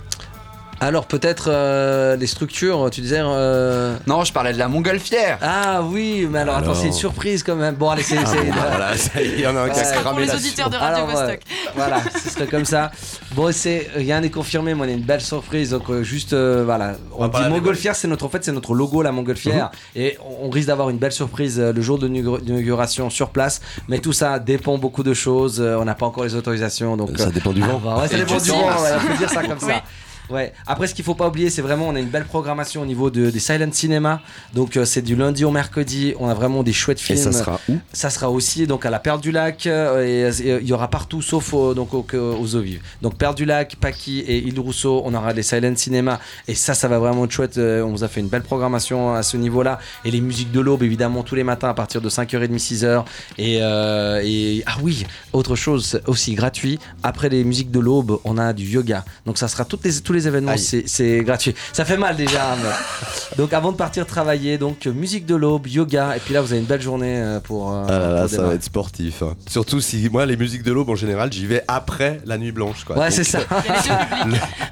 Alors 0.79 1.07
peut-être 1.07 1.45
euh, 1.49 2.15
les 2.17 2.27
structures, 2.27 2.89
tu 2.91 3.01
disais. 3.01 3.19
euh, 3.21 3.95
Non, 4.05 4.23
je 4.23 4.31
parlais 4.31 4.53
de 4.53 4.59
la 4.59 4.67
montgolfière. 4.67 5.39
Ah 5.41 5.81
oui, 5.83 6.27
mais 6.29 6.39
alors, 6.39 6.57
attends, 6.57 6.75
c'est 6.75 6.87
une 6.87 6.93
surprise 6.93 7.41
quand 7.41 7.55
même. 7.55 7.75
Bon 7.75 7.89
allez, 7.89 8.03
c'est. 8.03 8.17
Ah 8.17 8.23
bon, 8.25 8.49
bah 8.49 8.55
voilà, 8.69 8.95
ça 8.97 9.21
y 9.21 9.25
est, 9.25 9.31
il 9.33 9.39
y 9.41 9.47
en 9.47 9.55
a 9.55 9.61
un 9.61 9.69
qui 9.69 9.79
a 9.79 9.83
Ouais. 9.83 9.93
Pour 9.93 10.01
cramé 10.03 10.21
les 10.21 10.27
la 10.27 10.35
auditeurs 10.35 10.69
de. 10.69 10.75
Radio 10.75 11.03
Alors, 11.05 11.09
Vostok. 11.09 11.39
euh, 11.41 11.69
voilà, 11.75 11.97
ce 12.23 12.29
serait 12.29 12.45
comme 12.47 12.65
ça. 12.65 12.91
Bon, 13.33 13.51
c'est 13.51 13.87
rien 13.95 14.21
n'est 14.21 14.29
confirmé, 14.29 14.75
mais 14.75 14.81
on 14.81 14.87
a 14.87 14.91
une 14.91 15.01
belle 15.01 15.21
surprise. 15.21 15.71
Donc 15.71 15.89
euh, 15.89 16.03
juste, 16.03 16.33
euh, 16.33 16.61
voilà, 16.63 16.93
On 17.17 17.27
dit 17.27 17.41
Montgolfière, 17.49 17.95
c'est 17.95 18.07
notre 18.07 18.25
en 18.25 18.29
fait, 18.29 18.43
c'est 18.45 18.51
notre 18.51 18.75
logo, 18.75 19.01
la 19.01 19.11
Montgolfière, 19.11 19.71
et 19.95 20.17
on, 20.23 20.45
on 20.47 20.49
risque 20.51 20.67
d'avoir 20.67 20.89
une 20.91 20.97
belle 20.99 21.11
surprise 21.11 21.59
euh, 21.59 21.73
le 21.73 21.81
jour 21.81 21.97
de 21.97 22.07
l'inaugur- 22.07 22.39
d'inauguration 22.41 23.09
sur 23.09 23.29
place. 23.29 23.61
Mais 23.87 23.97
tout 23.99 24.13
ça 24.13 24.37
dépend 24.37 24.77
beaucoup 24.77 25.03
de 25.03 25.13
choses. 25.15 25.59
Euh, 25.59 25.77
on 25.79 25.85
n'a 25.85 25.95
pas 25.95 26.05
encore 26.05 26.23
les 26.23 26.35
autorisations, 26.35 26.97
donc 26.97 27.17
Ça 27.17 27.31
dépend 27.31 27.51
du 27.51 27.63
ah, 27.63 27.67
vent. 27.67 27.81
bah 27.83 28.01
ouais, 28.01 28.07
ça 28.07 28.17
dépend 28.17 28.37
du 28.37 28.49
vent. 28.51 28.69
on 28.69 29.07
peut 29.07 29.17
dire 29.17 29.29
ça 29.29 29.41
comme 29.41 29.57
Oui. 29.61 29.67
ça. 29.73 29.81
Ouais. 30.29 30.53
Après, 30.65 30.87
ce 30.87 30.93
qu'il 30.93 31.05
faut 31.05 31.15
pas 31.15 31.27
oublier, 31.27 31.49
c'est 31.49 31.61
vraiment, 31.61 31.87
on 31.87 31.95
a 31.95 31.99
une 31.99 32.09
belle 32.09 32.25
programmation 32.25 32.81
au 32.81 32.85
niveau 32.85 33.09
de, 33.09 33.29
des 33.29 33.39
silent 33.39 33.71
cinéma. 33.71 34.21
Donc, 34.53 34.75
euh, 34.77 34.85
c'est 34.85 35.01
du 35.01 35.15
lundi 35.15 35.45
au 35.45 35.51
mercredi. 35.51 36.13
On 36.19 36.27
a 36.29 36.33
vraiment 36.33 36.63
des 36.63 36.73
chouettes 36.73 36.99
Et 36.99 37.03
films. 37.03 37.17
ça 37.19 37.31
sera 37.31 37.59
où? 37.69 37.77
Ça 37.93 38.09
sera 38.09 38.29
aussi 38.29 38.67
donc 38.67 38.85
à 38.85 38.89
la 38.89 38.99
Perle 38.99 39.21
du 39.21 39.31
Lac 39.31 39.65
euh, 39.67 40.03
et 40.05 40.17
et, 40.47 40.51
euh, 40.51 40.59
il 40.61 40.67
y 40.67 40.73
aura 40.73 40.89
partout 40.89 41.21
sauf 41.21 41.53
au- 41.53 41.73
donc 41.73 41.93
au- 41.93 42.01
que- 42.03 42.17
aux 42.17 42.55
eaux 42.55 42.61
vives. 42.61 42.81
Donc 43.01 43.15
Perle 43.17 43.35
du 43.35 43.45
Lac, 43.45 43.75
Paki 43.79 44.19
et 44.19 44.37
Île 44.39 44.59
Rousseau, 44.59 45.01
on 45.05 45.13
aura 45.13 45.33
des 45.33 45.43
silent 45.43 45.75
cinéma 45.75 46.19
et 46.47 46.55
ça 46.55 46.73
ça 46.73 46.87
va 46.87 46.97
vraiment 46.99 47.25
être 47.25 47.31
chouette. 47.31 47.57
Euh, 47.57 47.83
On 47.83 47.91
vous 47.91 48.03
a 48.03 48.07
fait 48.07 48.19
une 48.19 48.27
belle 48.27 48.41
programmation 48.43 49.13
à 49.13 49.23
ce 49.23 49.37
niveau-là 49.37 49.79
et 50.03 50.11
les 50.11 50.21
musiques 50.21 50.51
de 50.51 50.59
l'aube 50.59 50.83
évidemment 50.83 51.21
tous 51.23 51.35
les 51.35 51.43
matins 51.43 51.69
à 51.69 51.73
partir 51.73 52.01
de 52.01 52.09
5h30 52.09 52.57
6h 52.57 53.03
et, 53.37 53.57
et 53.57 54.63
ah 54.65 54.77
oui, 54.81 55.05
autre 55.33 55.55
chose 55.55 56.01
aussi 56.07 56.33
gratuit, 56.33 56.79
après 57.03 57.29
les 57.29 57.43
musiques 57.43 57.71
de 57.71 57.79
l'aube, 57.79 58.19
on 58.23 58.37
a 58.37 58.53
du 58.53 58.65
yoga. 58.65 59.05
Donc 59.25 59.37
ça 59.37 59.47
sera 59.47 59.63
toutes 59.65 59.83
les, 59.85 60.01
tous 60.01 60.13
les 60.13 60.16
événements 60.25 60.53
Aïe. 60.53 60.83
c'est 60.87 61.19
gratuit. 61.23 61.53
Ça 61.73 61.85
fait 61.85 61.97
mal 61.97 62.15
déjà. 62.15 62.55
mais- 62.55 62.69
Donc 63.37 63.53
avant 63.53 63.71
de 63.71 63.77
partir 63.77 64.05
travailler, 64.07 64.57
donc 64.57 64.85
musique 64.87 65.25
de 65.25 65.35
l'aube, 65.35 65.67
yoga 65.67 66.15
et 66.15 66.19
puis 66.19 66.33
là 66.33 66.41
vous 66.41 66.51
avez 66.53 66.61
une 66.61 66.65
belle 66.65 66.81
journée 66.81 67.17
euh, 67.21 67.39
pour 67.39 67.71
euh, 67.71 67.83
Ah 67.87 67.91
là 67.91 68.09
là, 68.13 68.21
pour 68.21 68.29
ça 68.31 68.41
va 68.41 68.53
être 68.55 68.63
sportif. 68.63 69.21
hein. 69.21 69.35
Surtout 69.47 69.79
si 69.81 70.09
moi, 70.09 70.25
les 70.25 70.37
musiques 70.37 70.63
de 70.63 70.71
l'aube 70.71 70.89
en 70.89 70.95
général, 70.95 71.31
j'y 71.31 71.45
vais 71.45 71.61
après 71.67 72.19
la 72.25 72.37
nuit 72.39 72.51
blanche. 72.51 72.83
Quoi. 72.85 72.97
Ouais, 72.97 73.11
c'est 73.11 73.23
ça. 73.23 73.39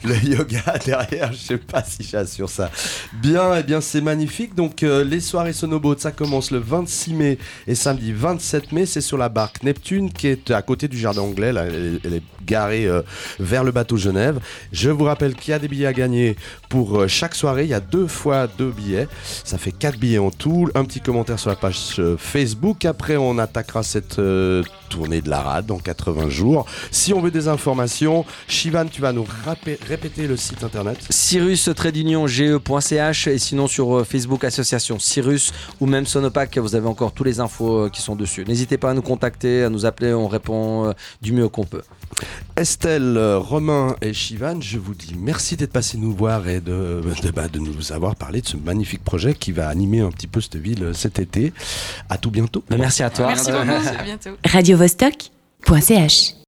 le, 0.04 0.10
le 0.10 0.16
yoga 0.36 0.64
derrière, 0.86 1.32
je 1.34 1.38
sais 1.38 1.58
pas 1.58 1.84
si 1.84 2.04
j'assure 2.04 2.50
ça. 2.50 2.72
Bien, 3.22 3.56
eh 3.60 3.64
bien 3.64 3.82
c'est 3.82 4.02
magnifique. 4.02 4.56
Donc 4.56 4.82
euh, 4.84 5.04
les 5.04 5.20
soirées 5.20 5.54
Sonoboat, 5.54 5.98
ça 6.00 6.12
commence 6.12 6.50
le 6.52 6.60
26 6.60 7.14
mai 7.14 7.38
et 7.68 7.76
samedi 7.76 8.14
27 8.14 8.72
mai. 8.72 8.86
C'est 8.86 9.02
sur 9.02 9.18
la 9.18 9.30
barque 9.30 9.62
Neptune 9.64 10.12
qui 10.12 10.28
est 10.28 10.50
à 10.52 10.62
côté 10.62 10.88
du 10.88 10.98
jardin 10.98 11.22
anglais. 11.22 11.52
Là, 11.54 11.66
elle, 11.68 11.76
est- 11.76 12.00
elle 12.06 12.14
est 12.16 12.24
garée 12.46 12.86
euh, 12.88 13.02
vers 13.40 13.64
le 13.64 13.72
bateau 13.72 13.98
Genève. 13.98 14.40
Je 14.72 14.90
vous 14.90 15.04
rappelle 15.06 15.35
qu'il 15.36 15.52
y 15.52 15.54
a 15.54 15.60
des 15.60 15.67
billets 15.67 15.88
à 15.88 15.93
gagner 15.93 16.36
pour 16.76 17.00
euh, 17.00 17.08
chaque 17.08 17.36
soirée. 17.36 17.64
Il 17.64 17.70
y 17.70 17.74
a 17.74 17.80
deux 17.80 18.06
fois 18.06 18.48
deux 18.48 18.70
billets. 18.70 19.08
Ça 19.46 19.58
fait 19.58 19.72
quatre 19.72 19.98
billets 19.98 20.18
en 20.18 20.30
tout. 20.30 20.68
Un 20.76 20.84
petit 20.84 21.00
commentaire 21.00 21.40
sur 21.40 21.50
la 21.50 21.56
page 21.56 21.96
euh, 22.00 22.18
Facebook. 22.18 22.84
Après, 22.84 23.16
on 23.16 23.38
attaquera 23.38 23.82
cette 23.82 24.20
euh, 24.20 24.62
tournée 24.90 25.22
de 25.22 25.30
la 25.30 25.40
rade 25.40 25.68
dans 25.68 25.78
80 25.78 26.28
jours. 26.28 26.66
Si 26.92 27.14
on 27.14 27.22
veut 27.22 27.32
des 27.32 27.48
informations, 27.48 28.26
Shivan, 28.50 28.88
tu 28.88 29.00
vas 29.00 29.14
nous 29.14 29.26
répéter 29.88 30.28
le 30.28 30.36
site 30.36 30.66
internet. 30.66 30.98
Cyrus 31.10 31.70
ge.ch 31.70 33.28
et 33.28 33.40
sinon 33.40 33.68
sur 33.68 34.06
Facebook 34.06 34.44
association 34.44 35.00
Cyrus 35.00 35.54
ou 35.80 35.86
même 35.86 36.06
Sonopac, 36.06 36.58
vous 36.58 36.76
avez 36.76 36.88
encore 36.88 37.14
tous 37.14 37.24
les 37.24 37.40
infos 37.40 37.90
qui 37.90 38.02
sont 38.02 38.18
dessus. 38.18 38.44
N'hésitez 38.46 38.78
pas 38.78 38.92
à 38.92 38.94
nous 38.94 39.02
contacter, 39.02 39.64
à 39.64 39.70
nous 39.70 39.86
appeler, 39.86 40.14
on 40.14 40.28
répond 40.28 40.94
du 41.22 41.32
mieux 41.32 41.48
qu'on 41.48 41.64
peut. 41.64 41.84
Estelle, 42.58 43.18
Romain 43.38 43.96
et 44.02 44.14
Shivan, 44.14 44.62
je 44.62 44.78
vous 44.78 44.94
dis 44.94 45.16
merci 45.18 45.56
d'être 45.56 45.74
passé 45.74 45.98
nous 45.98 46.14
voir 46.14 46.48
et 46.48 46.62
de, 46.65 47.01
de, 47.23 47.32
bah, 47.32 47.47
de 47.47 47.60
nous 47.60 47.91
avoir 47.91 48.15
parlé 48.15 48.41
de 48.41 48.47
ce 48.47 48.58
magnifique 48.58 49.04
projet 49.04 49.34
qui 49.34 49.51
va 49.51 49.69
animer 49.69 50.01
un 50.01 50.12
petit 50.12 50.28
peu 50.28 50.41
cette 50.41 50.58
ville 50.58 50.84
euh, 50.84 50.93
cet 50.93 51.19
été. 51.19 51.54
À 52.10 52.17
tout 52.17 52.32
bientôt. 52.32 52.63
Merci 52.69 53.04
à 53.04 53.10
toi. 53.10 53.28
Merci 53.28 53.51
beaucoup. 53.51 53.69
À 53.69 54.04
bientôt. 54.04 54.32
radiovostok.ch 54.45 56.36